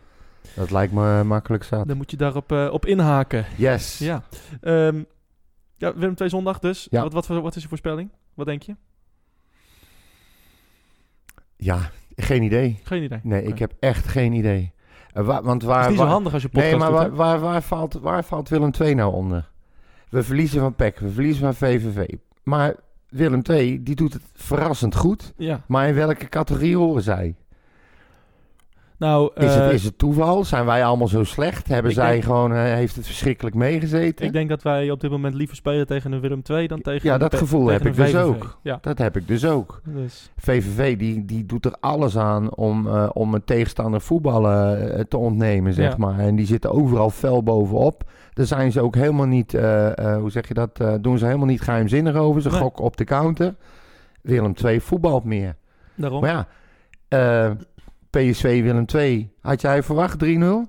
[0.56, 1.88] Dat lijkt me makkelijk zat.
[1.88, 3.44] dan moet je daarop eh, op inhaken.
[3.56, 3.98] Yes.
[3.98, 4.22] Ja.
[4.60, 5.02] Ehm
[5.76, 6.86] ja, Willem 2 zondag dus.
[6.90, 7.02] Ja.
[7.02, 8.10] Wat, wat, wat is je voorspelling?
[8.34, 8.76] Wat denk je?
[11.56, 12.80] Ja, geen idee.
[12.82, 13.20] Geen idee.
[13.22, 14.72] Nee, ik heb echt geen idee.
[15.12, 16.98] Eh, wa- want Het waar, is niet zo handig als je podcast Nee, maar doet,
[16.98, 17.14] waar, hè?
[17.16, 19.50] waar, waar, valt, waar valt Willem II nou onder?
[20.08, 22.06] We verliezen van PEC, we verliezen van VVV.
[22.42, 22.74] Maar
[23.08, 25.32] Willem II, die doet het verrassend goed.
[25.36, 25.60] Ja.
[25.66, 27.34] Maar in welke categorie horen zij?
[28.98, 30.44] Nou, Is, eh, het, is het toeval?
[30.44, 31.68] Zijn wij allemaal zo slecht?
[31.68, 34.26] Hebben zij denk- gewoon, eh, heeft het verschrikkelijk meegezeten?
[34.26, 37.08] ik denk dat wij op dit moment liever spelen tegen een Willem 2 dan tegen
[37.10, 38.58] Ja, dat gevoel heb ik dus ook.
[38.62, 39.80] Ja, Dat heb ik dus ook.
[39.84, 45.00] dus VVV die, die doet er alles aan om, eh, om een tegenstander voetballen eh,
[45.08, 45.96] te ontnemen, zeg Ja.
[45.98, 46.18] maar.
[46.18, 48.04] En die zitten overal fel bovenop.
[48.32, 51.24] Daar zijn ze ook helemaal niet, eh, eh, hoe zeg je dat, eh, doen ze
[51.26, 52.42] helemaal niet geheimzinnig over.
[52.42, 52.60] Ze Nee.
[52.60, 53.54] gokken op de counter.
[54.22, 55.56] Willem II voetbalt meer.
[55.94, 56.20] daarom.
[56.20, 56.46] Maar ja,
[57.08, 57.50] eh,
[58.18, 60.26] PSV Willem II, had jij verwacht 3-0?
[60.28, 60.68] Nou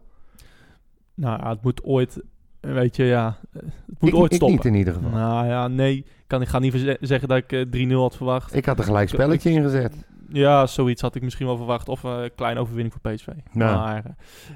[1.17, 2.21] ja, het moet ooit,
[2.59, 4.57] eh, weet je, ja, eh, het moet ik, ooit ik stoppen.
[4.57, 5.09] niet in ieder geval.
[5.09, 8.55] Nou ja, nee, kan, ik ga niet zeggen dat ik eh, 3-0 had verwacht.
[8.55, 10.05] Ik had er gelijk spelletje in gezet.
[10.29, 11.89] Ja, zoiets had ik misschien wel verwacht.
[11.89, 13.27] Of eh, een kleine overwinning voor PSV.
[13.51, 13.75] Ja.
[13.75, 14.03] Maar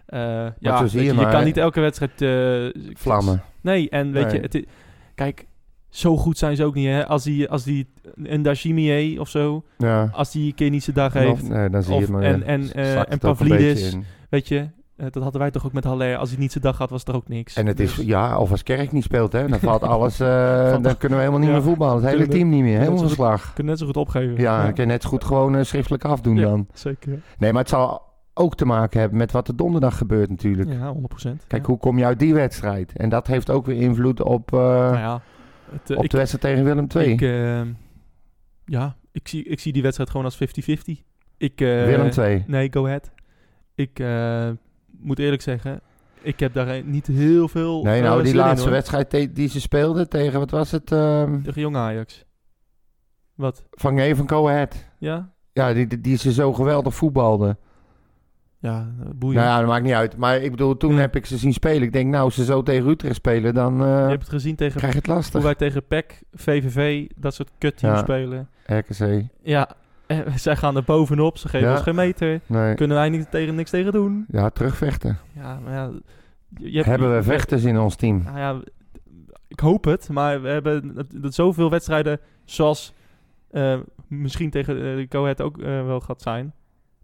[0.06, 0.20] eh,
[0.60, 2.22] ja, weet zie je, je maar, kan niet elke wedstrijd...
[2.22, 3.42] eh, Vlammen.
[3.62, 4.34] Nee, en weet Nee.
[4.36, 4.66] je, het
[5.16, 5.46] kijk,
[5.90, 6.88] zo goed zijn ze ook niet.
[6.88, 7.08] Hè?
[7.08, 7.88] Als die, als die
[8.24, 10.10] een Dashimier of zo, Ja.
[10.14, 12.12] als die een keer niet zijn dag Of- heeft, nee, dan zie je of- het
[12.12, 12.22] maar.
[12.24, 13.98] en- en, Zakt en Pavlidis.
[14.30, 14.58] weet je,
[14.96, 16.18] eh, dat hadden wij toch ook met Haller.
[16.18, 17.56] Als hij niet zijn dag had, was er ook niks.
[17.56, 20.16] En het is, Dus- ja, of als Kerk niet speelt, hè, dan valt alles,
[20.70, 21.54] Valt- dan kunnen we helemaal niet Ja.
[21.56, 21.96] meer voetballen.
[21.96, 23.54] Het hele Kunnen team niet meer, kunnen helemaal verslag.
[23.54, 24.38] Kun je net zo goed opgeven.
[24.42, 26.42] Ja, dan kun je net zo goed gewoon schriftelijk afdoen Ja.
[26.44, 26.68] dan.
[26.74, 27.22] zeker.
[27.38, 28.02] Nee, maar het zal
[28.34, 30.70] ook te maken hebben met wat er donderdag gebeurt natuurlijk.
[30.72, 31.44] Ja, 100%.
[31.48, 31.68] Kijk, ja.
[31.70, 32.92] hoe kom je uit die wedstrijd?
[32.96, 35.22] En dat heeft ook weer invloed op, Nou ja,
[35.72, 37.11] het, eh, op ik, de wedstrijd tegen Willem II.
[37.11, 37.61] ik, eh,
[38.65, 41.03] ja, ik zie, ik zie die wedstrijd gewoon als 50-50.
[41.38, 42.43] Ik, eh, Willem II.
[42.47, 43.11] Nee, go ahead.
[43.76, 44.03] Ik
[44.99, 45.82] moet eerlijk zeggen,
[46.22, 50.09] ik heb daar niet heel veel Nee, nou, die in, laatste wedstrijd die ze speelden
[50.09, 50.91] tegen, wat was het?
[50.91, 52.26] ehm, Tegen Jong Ajax.
[53.36, 53.63] Wat?
[53.72, 54.86] van G van Go Ahead.
[54.97, 55.34] Ja?
[55.53, 57.57] Ja, die, die, die ze zo geweldig voetbalden.
[58.62, 59.36] Ja, boeien.
[59.38, 60.18] Nou ja, dat maakt niet uit.
[60.18, 61.82] Maar ik bedoel, toen heb ik ze zien spelen.
[61.82, 64.55] Ik denk, nou, als ze zo tegen Utrecht spelen, dan eh, Je hebt het gezien
[64.55, 65.41] tegen krijg je het hoe lastig.
[65.43, 68.03] wij tegen PEC, VVV, dat soort kutteams Ja.
[68.03, 68.49] spelen.
[68.66, 69.24] RKC.
[69.41, 69.70] Ja,
[70.07, 71.38] eh, zij gaan er bovenop.
[71.38, 71.74] Ze geven Ja.
[71.74, 72.39] ons geen meter.
[72.45, 72.76] Nee.
[72.76, 74.26] Kunnen wij niet tegen, niks tegen doen.
[74.32, 75.18] Ja, terugvechten.
[75.36, 75.89] Ja, maar ja...
[76.57, 78.22] je- je hebt- Hebben we vechters in ons team?
[78.26, 78.60] Nou ja,
[79.47, 82.93] ik hoop het, maar we hebben dat, dat zoveel wedstrijden zoals
[83.51, 86.53] eh, misschien tegen de Go Ahead ook wel gaat zijn.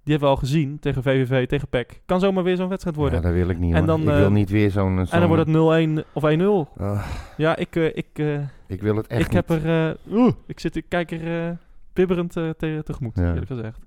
[0.06, 2.02] Die hebben we al gezien tegen VVV, tegen PEC.
[2.06, 3.22] Kan zomaar weer zo'n wedstrijd worden.
[3.22, 4.98] Ja, dat wil ik niet, En dan, ik eh, wil niet weer zo'n...
[5.00, 6.24] en dan wordt het 0-1 of
[6.68, 6.78] 1-0.
[6.78, 9.90] Ah, Ja, ik, eh, ik, eh, ik wil het echt ik heb er...
[9.90, 11.52] eh, oeh, ik, zit, ik kijk er eh,
[11.94, 13.28] bibberend eh, te- tegemoet, Ja.
[13.28, 13.80] eerlijk gezegd.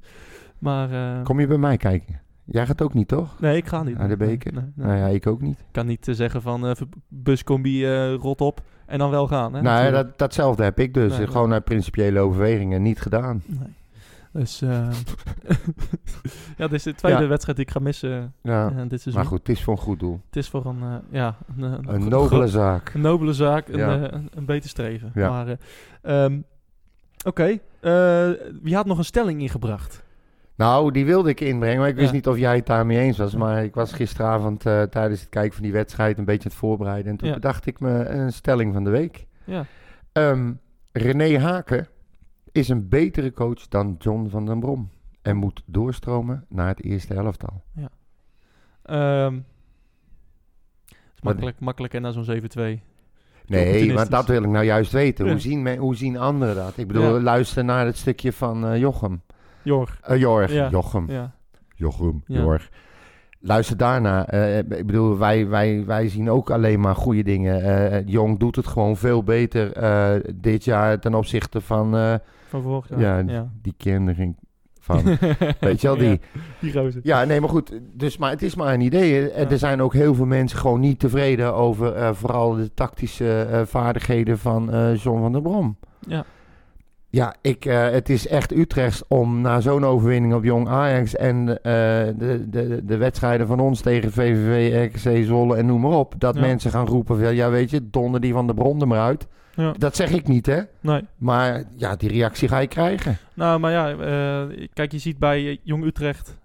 [0.59, 0.91] Maar...
[0.93, 2.21] eh, Kom je bij mij kijken?
[2.45, 3.41] Jij gaat ook niet, toch?
[3.41, 3.99] Nee, ik ga niet.
[3.99, 4.53] Naar de beker?
[4.53, 4.87] nee, nee.
[4.87, 5.59] Nou ja, ik ook niet.
[5.59, 6.73] Ik kan niet eh, zeggen van eh,
[7.09, 9.55] buscombi eh, rot op en dan wel gaan.
[9.55, 11.17] Hè, nou ja, dat, datzelfde heb ik dus.
[11.17, 13.43] Gewoon uit principiële overwegingen niet gedaan.
[13.47, 13.69] Nee.
[14.33, 14.69] Dus eh,
[16.59, 17.29] ja, dit is de tweede Ja.
[17.29, 18.71] wedstrijd die ik ga missen Ja.
[18.77, 19.15] eh, dit.
[19.15, 20.21] Maar goed, het is voor een goed doel.
[20.27, 22.95] Het is voor een, eh, ja, een, een, nobele zaak.
[22.95, 24.13] een nobele zaak, een, Ja.
[24.13, 25.11] een, een beter streven.
[25.15, 25.29] Ja.
[25.31, 26.39] Maar, eh, ehm,
[27.27, 28.31] Oké, eh,
[28.63, 30.03] wie had nog een stelling ingebracht?
[30.57, 33.35] Nou, die wilde ik inbrengen, maar ik wist niet of jij het daarmee eens was.
[33.35, 34.61] Maar ik was gisteravond
[34.91, 37.11] tijdens het kijken van die wedstrijd een beetje aan het voorbereiden.
[37.13, 39.27] En toen bedacht ik me een stelling van de week.
[39.45, 39.65] Ja.
[40.13, 40.53] Ehm,
[40.93, 41.89] René Haken
[42.59, 44.91] is een betere coach dan John van den Brom.
[45.23, 47.63] En moet doorstromen naar het eerste helftal.
[48.83, 52.83] Ehm, is Wat- makkelijk, makkelijk en na zo'n 7-2.
[53.47, 55.25] Nee, maar dat wil ik nou juist weten.
[55.25, 55.31] Ja.
[55.31, 56.77] Hoe, zien men, hoe zien anderen dat?
[56.79, 57.21] Ik bedoel, Ja.
[57.21, 59.23] luister naar het stukje van eh, Jochem.
[59.63, 60.01] Jorg.
[60.01, 60.53] Eh, Jorg.
[60.53, 60.69] Ja.
[60.71, 61.11] Jochem.
[61.11, 61.35] Ja.
[61.75, 62.23] Jochem.
[62.27, 62.41] Ja.
[62.41, 62.71] Jorg.
[63.41, 64.27] Luister daarna.
[64.27, 67.63] Eh, ik bedoel, wij, wij, wij zien ook alleen maar goede dingen.
[67.63, 72.15] Eh, Jong doet het gewoon veel beter eh, dit jaar ten opzichte van eh,
[72.49, 73.01] Van vorig jaar.
[73.01, 73.49] ja, ja.
[73.63, 74.37] die kinderen
[74.81, 75.03] van.
[75.61, 76.09] Weet je wel, die.
[76.09, 76.19] Ja,
[76.61, 77.01] die gozer.
[77.03, 77.81] Ja, nee, maar goed.
[77.93, 79.31] Dus, maar het is maar een idee.
[79.31, 79.51] Eh, Ja.
[79.51, 83.63] Er zijn ook heel veel mensen gewoon niet tevreden over eh, vooral de tactische eh,
[83.67, 85.77] vaardigheden van eh, John van der Brom.
[86.01, 86.25] Ja.
[87.11, 91.49] Ja, ik, eh, het is echt Utrecht om na zo'n overwinning op Jong Ajax en
[91.49, 91.73] eh,
[92.19, 96.35] de, de, de wedstrijden van ons tegen VVV, RKC, Zwolle en noem maar op, dat
[96.35, 96.41] Ja.
[96.41, 99.27] mensen gaan roepen van, ja weet je, donder die van de bron er maar uit.
[99.55, 99.73] Ja.
[99.79, 100.61] Dat zeg ik niet, hè.
[100.81, 101.05] Nee.
[101.17, 103.17] Maar ja, die reactie ga je krijgen.
[103.35, 106.39] Nou, maar ja, eh, kijk, je ziet bij Jong Utrecht,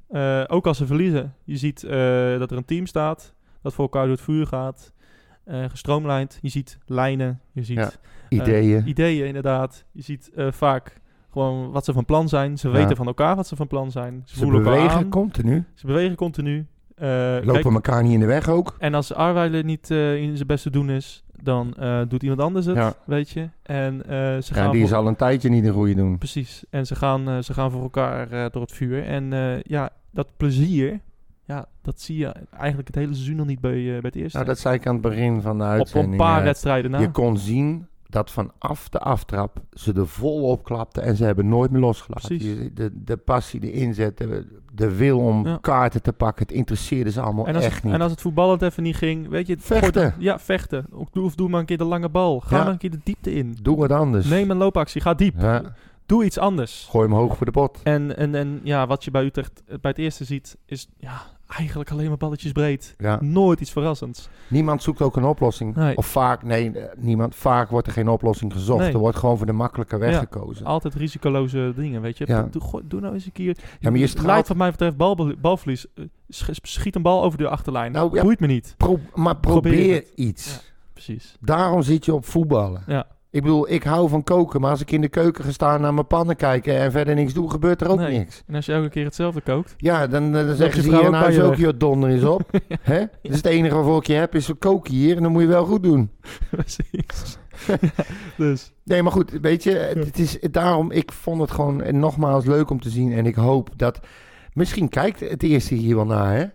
[0.47, 1.81] ook als ze verliezen, je ziet
[2.39, 4.91] dat er een team staat, dat voor elkaar door het vuur gaat,
[5.67, 6.37] gestroomlijnd.
[6.41, 7.91] Je ziet lijnen, je ziet Ja.
[8.41, 8.87] Ideeën.
[8.87, 9.85] ideeën inderdaad.
[9.91, 12.57] Je ziet eh, vaak gewoon wat ze van plan zijn.
[12.57, 12.73] Ze Ja.
[12.73, 14.21] weten van elkaar wat ze van plan zijn.
[14.25, 15.09] Ze, Ze bewegen aan.
[15.09, 15.63] continu.
[15.73, 16.65] Ze bewegen continu.
[16.95, 17.09] Eh,
[17.43, 18.75] Lopen kijk, elkaar niet in de weg ook.
[18.79, 22.65] en als Arweiler niet eh, in zijn beste doen is, dan eh, doet iemand anders
[22.65, 22.93] het, Ja.
[23.05, 23.49] weet je.
[23.63, 26.17] En eh, ze Ja, gaan die voor- is al een tijdje niet een goede doen.
[26.17, 26.63] Precies.
[26.69, 29.03] En ze gaan, eh, ze gaan voor elkaar eh, door het vuur.
[29.05, 30.99] En eh, ja, dat plezier,
[31.45, 34.37] ja, dat zie je eigenlijk het hele seizoen nog niet bij, eh, bij het eerste.
[34.37, 36.13] Nou, dat zei ik aan het begin van de uitzending.
[36.13, 36.99] op een paar eh, wedstrijden na.
[36.99, 41.47] Je kon zien dat vanaf de aftrap ze er vol op klapten en ze hebben
[41.47, 42.27] nooit meer losgelaten.
[42.27, 42.47] Precies.
[42.57, 45.57] Je- De, de passie, de inzet, de, de wil om Ja.
[45.61, 47.93] kaarten te pakken, het interesseerde ze allemaal en als, echt het, niet.
[47.93, 49.55] en als het voetballend even niet ging, weet je...
[49.59, 50.13] Vechten.
[50.19, 50.85] ja, vechten.
[50.91, 52.39] Of doe, of doe maar een keer de lange bal.
[52.39, 52.63] Ga Ja.
[52.63, 53.57] maar een keer de diepte in.
[53.61, 54.27] Doe wat anders.
[54.27, 55.39] Neem een loopactie, ga diep.
[55.39, 55.61] Ja,
[56.05, 56.87] Doe iets anders.
[56.89, 57.79] gooi hem hoog voor de pot.
[57.83, 61.21] En, en, en ja, wat je bij Utrecht eh, bij het eerste ziet, is ja,
[61.57, 62.95] eigenlijk alleen maar balletjes breed.
[62.97, 63.17] Ja.
[63.21, 64.29] Nooit iets verrassends.
[64.47, 65.75] Niemand zoekt ook een oplossing.
[65.75, 65.97] Nee.
[65.97, 68.79] Of vaak, nee, eh, niemand, vaak wordt er geen oplossing gezocht.
[68.79, 68.91] Nee.
[68.93, 70.19] Er wordt gewoon voor de makkelijke weg Ja.
[70.19, 70.65] gekozen.
[70.65, 72.23] Altijd risicoloze dingen, weet je.
[72.27, 72.47] Ja.
[72.51, 73.57] Doe, gooi- doe nou eens een keer...
[73.79, 75.85] Ja, maar je straalt- Leidt wat mij betreft bal, balverlies.
[75.95, 77.91] Eh, sch- Schiet een bal over de achterlijn.
[77.91, 78.21] Nou, ja.
[78.21, 78.73] Boeit me niet.
[78.77, 80.71] Pro- maar Probeer probeer iets.
[80.93, 81.37] Precies.
[81.39, 82.83] Daarom zit je op voetballen.
[82.87, 83.07] Ja.
[83.33, 85.93] Ik bedoel, ik hou van koken, maar als ik in de keuken ga staan naar
[85.93, 88.17] mijn pannen kijken en verder niks doe, gebeurt er ook Nee.
[88.17, 88.43] niks.
[88.47, 89.73] En als je elke keer hetzelfde kookt...
[89.77, 92.49] Ja, dan, dan je zeggen ze hier je ook, joh, donder is op.
[92.81, 93.03] Hè?
[93.21, 95.65] Is het enige waarvoor ik je heb, is koken hier en dan moet je wel
[95.65, 96.11] goed doen.
[96.51, 97.37] Precies.
[98.37, 98.73] dus...
[98.83, 102.69] Nee, maar goed, weet je, het is daarom, ik vond het gewoon eh, nogmaals leuk
[102.69, 103.99] om te zien en ik hoop dat,
[104.53, 106.45] misschien kijkt het eerste hier wel naar, hè?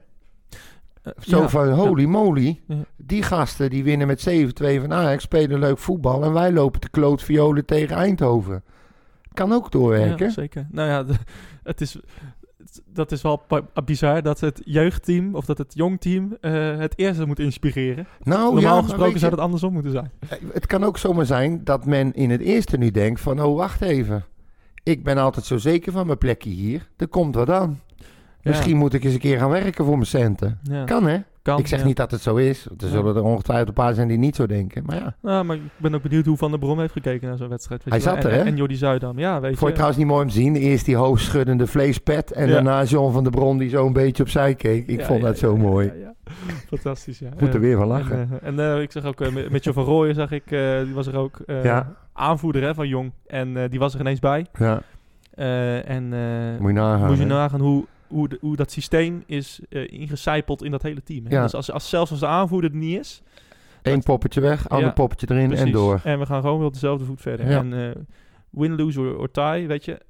[1.16, 1.48] Eh, Zo ja.
[1.48, 2.60] van, holy moly,
[2.96, 4.32] die gasten die winnen met 7-2
[4.80, 8.62] van Ajax, spelen leuk voetbal en wij lopen te klootviolen tegen Eindhoven.
[9.32, 10.26] Kan ook doorwerken.
[10.26, 10.66] Ja, zeker.
[10.70, 11.14] Nou ja,
[11.62, 11.98] het is,
[12.92, 13.42] dat is wel
[13.84, 18.06] bizar dat het jeugdteam of dat het jongteam eh het eerste moet inspireren.
[18.22, 20.10] Nou Normaal ja, gesproken zou het andersom moeten zijn.
[20.28, 23.56] Eh, Het kan ook zomaar zijn dat men in het eerste nu denkt van, oh
[23.56, 24.24] wacht even.
[24.82, 26.88] Ik ben altijd zo zeker van mijn plekje hier.
[26.96, 27.80] Er komt wat aan.
[28.42, 30.58] Misschien moet ik eens een keer gaan werken voor mijn centen.
[30.84, 31.18] Kan hè?
[31.42, 32.66] Kan, ik zeg niet dat het zo is.
[32.78, 34.82] Er zullen er ongetwijfeld een paar zijn die niet zo denken.
[34.86, 35.14] Maar ja.
[35.22, 37.84] Nou, maar ik ben ook benieuwd hoe Van der Brom heeft gekeken naar zo'n wedstrijd.
[37.84, 38.44] Hij je zat er, en, hè?
[38.44, 39.66] En Jordi Zuidam, ja, weet Vond je je.
[39.66, 40.56] het trouwens niet mooi om te zien?
[40.56, 42.32] Eerst die hoofdschuddende vleespet.
[42.32, 44.86] En daarna John van der Bron die zo een beetje opzij keek.
[44.86, 45.92] Ik vond dat zo mooi.
[46.68, 47.28] Fantastisch, ja.
[47.38, 48.18] Moet er weer van lachen.
[48.42, 50.48] En, eh, en eh, ik zag ook uh, Mitchell van Rooyen, zag ik,
[50.84, 51.38] die was er ook.
[51.46, 51.94] Ja.
[52.12, 53.12] Aanvoerder hè, van Jong.
[53.26, 54.46] En die was er ineens bij.
[54.58, 54.82] Ja,
[55.84, 56.08] en
[56.58, 57.08] moet je nagaan.
[57.08, 61.02] moet je nagaan hoe, hoe, de- hoe dat systeem is eh ingecijpeld in dat hele
[61.02, 61.26] team.
[61.26, 61.34] Hè?
[61.36, 61.42] Ja.
[61.42, 63.22] Dus als, als, zelfs als de aanvoerder er niet is,
[63.82, 66.00] Eén poppetje weg, ander Ja, poppetje erin en door.
[66.04, 67.50] En we gaan gewoon weer op dezelfde voet verder.
[67.50, 67.58] Ja.
[67.58, 68.02] En eh,
[68.50, 70.00] win, lose or, or tie, weet je.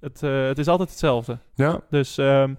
[0.00, 1.38] Het, eh, het is altijd hetzelfde.
[1.54, 2.54] Ja, Dus ehm,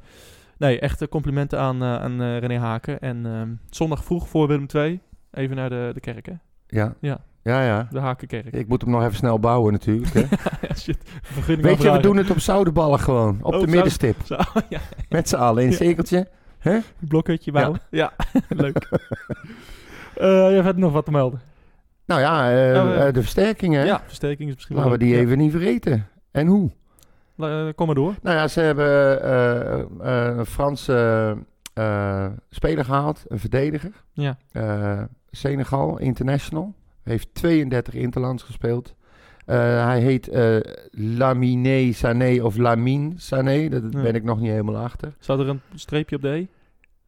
[0.58, 3.00] nee, echt complimenten aan, aan René Haken.
[3.00, 5.00] En ehm, zondag vroeg voor Willem II,
[5.32, 6.26] even naar de, de kerk.
[6.26, 6.34] Hè?
[6.68, 6.96] ja.
[7.02, 7.20] Ja.
[7.46, 7.88] Ja, ja.
[7.92, 8.46] De Hakenkerk.
[8.54, 10.14] Ik moet hem nog even snel bouwen natuurlijk.
[10.14, 10.20] Hè.
[10.68, 10.98] ja, shit.
[11.22, 13.40] Vergunning Weet je, we doen het op zoudenballen gewoon.
[13.42, 14.16] Op Oh, de middenstip.
[14.24, 14.36] Zo,
[14.70, 14.80] ja.
[15.10, 16.28] Met z'n allen in een cirkeltje.
[16.60, 16.78] Hè?
[17.00, 17.80] Blokhutje bouwen.
[17.90, 18.14] Ja,
[18.50, 18.88] leuk.
[20.16, 21.42] Eh je hebt nog wat te melden.
[22.06, 23.86] Nou ja, eh, Nou, eh, de versterkingen.
[23.86, 25.22] Ja, versterking is misschien Laten we die leuk.
[25.24, 26.08] even niet vergeten.
[26.32, 26.72] En hoe?
[27.76, 28.14] Kom maar door.
[28.22, 28.88] Nou ja, ze hebben
[30.38, 31.38] een Franse
[32.50, 33.92] speler gehaald, een verdediger.
[34.14, 34.38] Ja.
[35.32, 36.74] Senegal, international.
[37.06, 38.96] Heeft 32 interlands gespeeld.
[39.46, 40.58] Eh, hij heet eh
[40.92, 43.70] Lamine Sané of Lamine Sané.
[43.70, 44.02] Daar Ja.
[44.02, 45.14] ben ik nog niet helemaal achter.
[45.20, 46.46] Staat er een streepje op de E?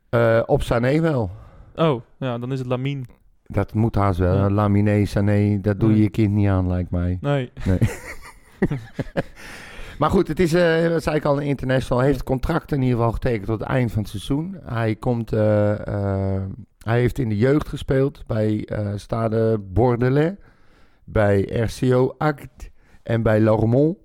[0.09, 1.31] Eh, op Sané wel.
[1.75, 3.03] Oh, ja, dan is het Lamine.
[3.45, 4.35] Dat moet haast wel.
[4.35, 4.49] Ja.
[4.49, 6.03] Lamine Sané, dat doe je Nee.
[6.03, 7.17] je kind niet aan, lijkt mij.
[7.21, 7.51] Nee.
[9.99, 11.99] Maar goed, het is, dat zei ik al, een international.
[12.03, 14.57] Hij heeft contract in ieder geval getekend tot het eind van het seizoen.
[14.63, 15.31] Hij, komt,
[16.88, 20.33] hij heeft in de jeugd gespeeld bij eh Stade Bordelais,
[21.03, 22.69] bij RCO Act
[23.03, 23.97] en bij Lormont.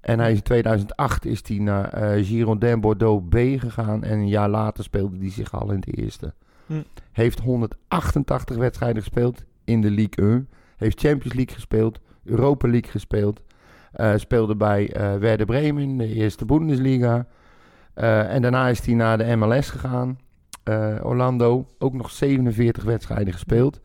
[0.00, 4.04] En hij is in 2008 is hij naar eh Girondin Bordeaux B gegaan.
[4.04, 6.34] En een jaar later speelde hij zich al in de eerste.
[6.66, 6.82] Hm.
[7.12, 10.48] Heeft 188 wedstrijden gespeeld in de Ligue 1.
[10.76, 13.40] Heeft Champions League gespeeld, Europa League gespeeld.
[13.92, 17.26] Eh, speelde bij eh Werder Bremen in de eerste Bundesliga.
[17.94, 20.18] En daarna is hij naar de MLS gegaan.
[20.68, 23.80] Eh, Orlando, ook nog 47 wedstrijden gespeeld.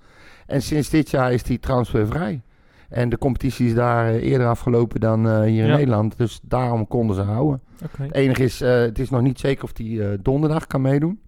[0.46, 2.42] En sinds dit jaar is hij transfervrij.
[2.90, 5.76] En de competitie is daar eh, eerder afgelopen dan eh, hier in Ja.
[5.76, 6.18] Nederland.
[6.18, 7.62] Dus daarom konden ze houden.
[7.84, 8.04] Oké.
[8.04, 11.20] Het enige is, het is nog niet zeker of hij donderdag kan meedoen.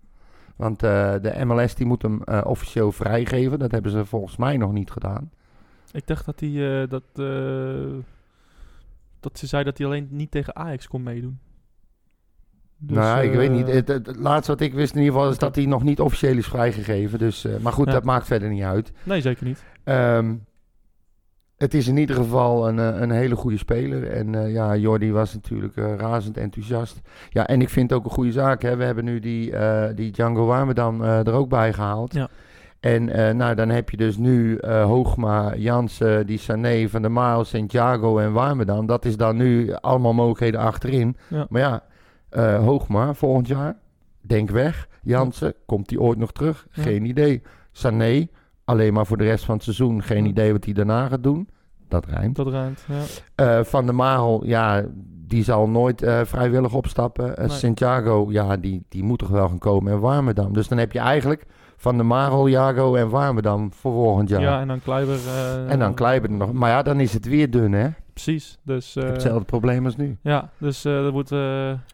[0.55, 3.59] Want de MLS die moet hem officieel vrijgeven.
[3.59, 5.31] Dat hebben ze volgens mij nog niet gedaan.
[5.91, 7.03] Ik dacht dat hij dat,
[9.19, 11.39] dat ze zei dat hij alleen niet tegen Ajax kon meedoen.
[12.77, 13.67] Dus, nou, ik eh, weet niet.
[13.67, 15.99] Het, het, het laatste wat ik wist in ieder geval is dat hij nog niet
[15.99, 17.19] officieel is vrijgegeven.
[17.19, 17.91] Dus, eh, maar goed, Ja.
[17.93, 18.91] dat maakt verder niet uit.
[19.03, 19.63] Nee, zeker niet.
[19.83, 20.33] Ehm,
[21.57, 24.11] het is in ieder geval een, eh, een hele goede speler.
[24.11, 27.01] En eh, ja, Jordi was natuurlijk eh, razend enthousiast.
[27.29, 28.61] Ja, en ik vind het ook een goede zaak.
[28.61, 28.75] Hè.
[28.75, 32.13] We hebben nu die, eh, die Django Warmerdam eh er ook bij gehaald.
[32.13, 32.27] Ja.
[32.79, 37.11] En eh, nou, dan heb je dus nu eh, Hoogma, Jansen, die Sané, Van der
[37.11, 38.85] Maal, Santiago en Warmerdam.
[38.85, 41.17] Dat is dan nu allemaal mogelijkheden achterin.
[41.27, 41.45] Ja.
[41.49, 41.83] Maar ja,
[42.35, 43.77] eh, Hoogma volgend jaar,
[44.21, 44.87] denk weg.
[45.01, 46.67] Jansen, komt hij ooit nog terug?
[46.71, 46.83] Ja.
[46.83, 47.41] Geen idee.
[47.71, 48.27] Sané,
[48.63, 50.03] alleen maar voor de rest van het seizoen.
[50.03, 51.49] Geen idee wat hij daarna gaat doen.
[51.87, 52.35] Dat rijmt.
[52.35, 52.85] Dat ruimt.
[52.87, 53.03] Ja.
[53.35, 54.85] Eh, van der Marel, ja,
[55.27, 57.33] die zal nooit eh, vrijwillig opstappen.
[57.37, 57.49] Nee.
[57.49, 59.91] Santiago, ja, die, die moet toch wel gaan komen.
[59.91, 60.53] En Warmerdam.
[60.53, 61.45] Dus dan heb je eigenlijk
[61.85, 64.41] Van der Marel, Jago en Warmerdam voor volgend jaar.
[64.41, 65.15] Ja, en dan Kleiber.
[65.27, 66.53] eh, en dan Kleiber er nog.
[66.53, 67.87] Maar ja, dan is het weer dun, hè?
[68.13, 68.57] Precies.
[68.63, 70.17] Dus, Ik heb eh, hetzelfde probleem als nu.
[70.21, 71.29] ja, dus eh, dat wordt,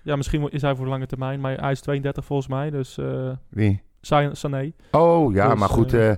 [0.03, 2.69] ja, misschien is hij voor de lange termijn, maar hij is 32 volgens mij.
[2.69, 2.97] Dus
[3.49, 3.81] Wie?
[4.01, 4.71] Sa- Sané.
[4.91, 5.91] Oh, ja, Dus, maar goed.
[5.91, 6.15] ja.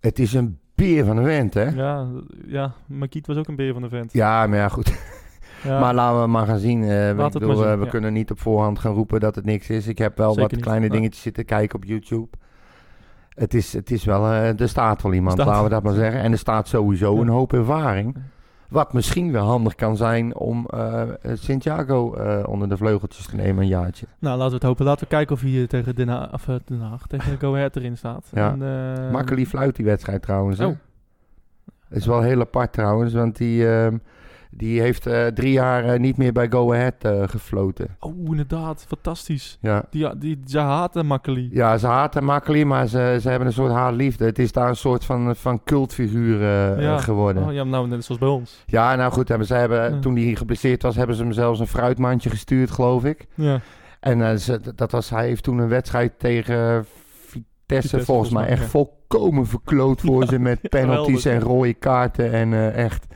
[0.00, 1.64] het is een beer van een vent, hè?
[1.64, 2.06] Ja, Ja,
[2.46, 4.14] ja, Makiet was ook een beer van de vent.
[4.14, 4.92] maar ja, goed.
[5.64, 6.80] Ja, Maar laten we maar gaan zien.
[6.80, 7.90] bedoel, maar we ja.
[7.90, 9.86] kunnen niet op voorhand gaan roepen dat het niks is.
[9.86, 12.28] Ik heb wel Zeker wat kleine dingetjes zitten kijken op YouTube.
[13.38, 15.94] Het is, het is wel, eh, er staat wel iemand, Staat- laten we dat maar
[15.94, 16.20] zeggen.
[16.20, 17.20] En er staat sowieso Ja.
[17.20, 18.16] een hoop ervaring.
[18.68, 21.02] Wat misschien wel handig kan zijn om eh
[21.34, 24.06] Santiago eh, onder de vleugeltjes te nemen een jaartje.
[24.18, 24.84] nou, laten we het hopen.
[24.84, 27.96] Laten we kijken of hij tegen Den Haag, of, Den Haag tegen Go Ahead erin
[27.96, 28.26] staat.
[28.32, 28.50] Ja.
[28.52, 28.62] En,
[29.46, 30.58] fluit die wedstrijd trouwens.
[30.58, 30.66] hè?
[30.66, 30.76] Oh.
[31.90, 33.96] is wel heel apart trouwens, want die, ehm,
[34.50, 37.96] die heeft eh, drie jaar eh, niet meer bij Go Ahead eh, gefloten.
[38.00, 38.84] Oh, inderdaad.
[38.88, 39.58] Fantastisch.
[39.60, 39.84] Ja.
[39.90, 41.48] Die, die, ze haten Makkeli.
[41.52, 44.24] Ja, ze haten Makkeli, maar ze, ze hebben een soort haatliefde.
[44.24, 46.40] Het is daar een soort van, van cultfiguur
[46.80, 46.98] Ja.
[46.98, 47.44] geworden.
[47.46, 48.62] Oh, ja, nou, net zoals bij ons.
[48.66, 49.98] Ja, nou goed, hebben, ze hebben, Ja.
[49.98, 53.26] toen hij geblesseerd was, hebben ze hem zelfs een fruitmandje gestuurd, geloof ik.
[53.34, 53.60] Ja.
[54.00, 56.84] En ze, dat was, hij heeft toen een wedstrijd tegen
[57.26, 61.42] Vitesse, volgens mij echt volkomen verkloot voor Ja, ze met penalties geweldig.
[61.48, 62.32] en rode kaarten.
[62.32, 63.06] En echt,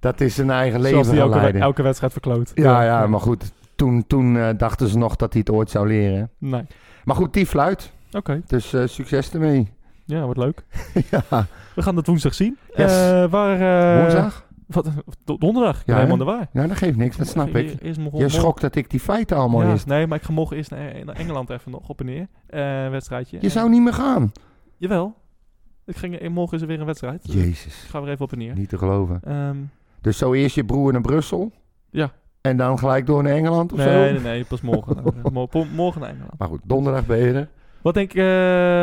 [0.00, 1.60] dat is zijn eigen Zoals leven die elke, leiden.
[1.60, 2.50] elke wedstrijd verkloot.
[2.54, 5.86] Ja, ja, maar goed, toen, toen eh, dachten ze nog dat hij het ooit zou
[5.88, 6.30] leren.
[6.38, 6.62] Nee.
[7.04, 8.42] Maar goed, die fluit, Oké.
[8.46, 9.72] dus eh, succes ermee.
[10.04, 10.64] Ja, wordt leuk.
[11.10, 12.56] ja, We gaan dat woensdag zien.
[12.76, 12.92] Yes.
[12.92, 14.46] Eh, waar, woensdag?
[14.66, 14.88] Wat,
[15.24, 15.82] do- donderdag.
[15.86, 16.48] Ja, helemaal de waar.
[16.52, 17.82] Ja, dat geeft niks, dat snap ik.
[17.82, 19.86] Eerst Je schrok dat ik die feiten allemaal ja, wist.
[19.86, 22.26] Nee, maar ik ga morgen eerst naar, Engeland even nog op en neer.
[22.46, 23.38] Eh wedstrijdje.
[23.40, 24.32] Je zou niet meer gaan.
[24.76, 25.14] Jawel.
[25.84, 27.20] Ik ging, morgen is er weer een wedstrijd.
[27.32, 28.54] Jezus, Ik ga weer even op en neer.
[28.54, 29.20] niet te geloven.
[29.24, 29.56] Ehm,
[30.00, 31.52] Dus zo eerst je broer naar Brussel?
[31.90, 32.10] Ja.
[32.40, 34.12] En dan gelijk door naar Engeland of nee, zo?
[34.12, 34.96] nee, nee, pas morgen.
[35.74, 36.38] Morgen naar Engeland.
[36.38, 37.48] Maar goed, donderdag ben je er.
[37.82, 38.20] Wat denk je,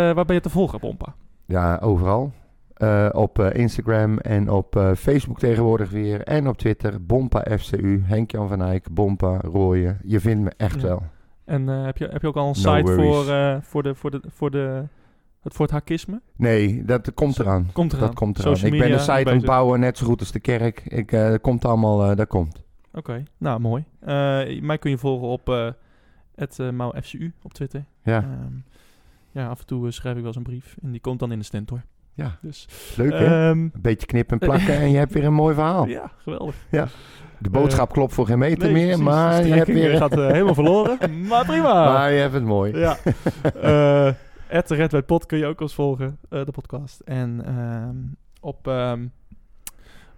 [0.09, 1.15] eh, waar ben je te volgen, Pompa?
[1.45, 2.31] Ja, overal.
[2.73, 6.21] Eh, op eh, Instagram en op Facebook tegenwoordig weer.
[6.21, 9.99] En op Twitter, Bompa FCU, Henk-Jan van Eyck, Bompa, Rooien.
[10.03, 10.87] Je vindt me echt Ja.
[10.87, 11.03] wel.
[11.45, 13.15] En heb, je, heb je ook al een No site worries.
[13.15, 14.83] voor, voor, de, voor, de, voor de
[15.45, 16.21] Het Fort Hakisme?
[16.35, 17.69] Nee, dat komt eraan.
[17.73, 18.05] Komt eraan.
[18.05, 18.55] Dat komt eraan.
[18.55, 20.83] Social Ik ben de site aan het bouwen, net zo goed als de kerk.
[20.85, 22.63] Ik, eh, dat komt allemaal, eh, dat komt.
[22.93, 23.83] Oké, nou mooi.
[23.99, 25.73] Eh, mij kun je volgen op
[26.35, 26.59] het
[27.03, 27.85] FCU op Twitter.
[28.03, 28.53] Ja, Ehm,
[29.31, 30.75] ja, af en toe schrijf ik wel eens een brief.
[30.83, 31.81] En die komt dan in de stentor.
[32.13, 32.37] ja.
[32.41, 32.67] Dus,
[32.97, 33.25] leuk hè?
[33.25, 35.87] ehm, Een beetje knippen en plakken en je hebt weer een mooi verhaal.
[35.87, 36.55] ja, geweldig.
[37.39, 39.03] De boodschap klopt voor geen meter Nee, meer, precies.
[39.03, 39.97] maar je hebt weer...
[39.97, 40.97] gaat helemaal verloren.
[41.27, 41.93] Maar prima.
[41.93, 42.77] Maar je hebt het mooi.
[42.77, 42.97] Ja.
[44.55, 46.99] At Red White Pod kun je ook ons volgen, eh, de podcast.
[46.99, 47.95] En ehm,
[48.39, 49.07] op, ehm,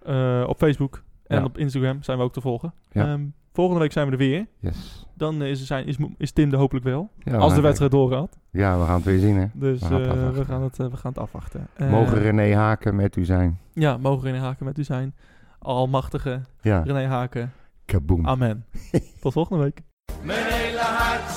[0.02, 1.44] eh, op Facebook en Ja.
[1.44, 2.72] op Instagram zijn we ook te volgen.
[2.90, 3.06] Ja.
[3.12, 3.22] Ehm,
[3.52, 4.46] volgende week zijn we er weer.
[4.58, 5.06] Yes.
[5.14, 7.10] Dan is, zijn, is, is Tim er hopelijk wel.
[7.18, 8.38] Ja, als de wedstrijd doorgaat.
[8.50, 9.46] Ja, we gaan het weer zien hè.
[9.54, 10.44] Dus We gaan het eh, we, afwachten.
[10.46, 11.66] gaan het, we gaan het afwachten.
[11.74, 13.58] Eh, Mogen René Haken met u zijn.
[13.72, 15.14] Ja, mogen René Haken met u zijn.
[15.58, 17.52] Almachtige Ja, René Haken.
[17.84, 18.26] kaboom.
[18.26, 18.64] Amen.
[19.20, 19.82] Tot volgende week.
[20.22, 21.30] Mijn hele hart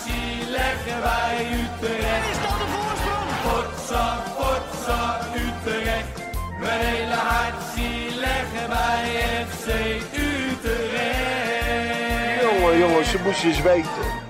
[13.12, 14.21] ze moesten eens weten.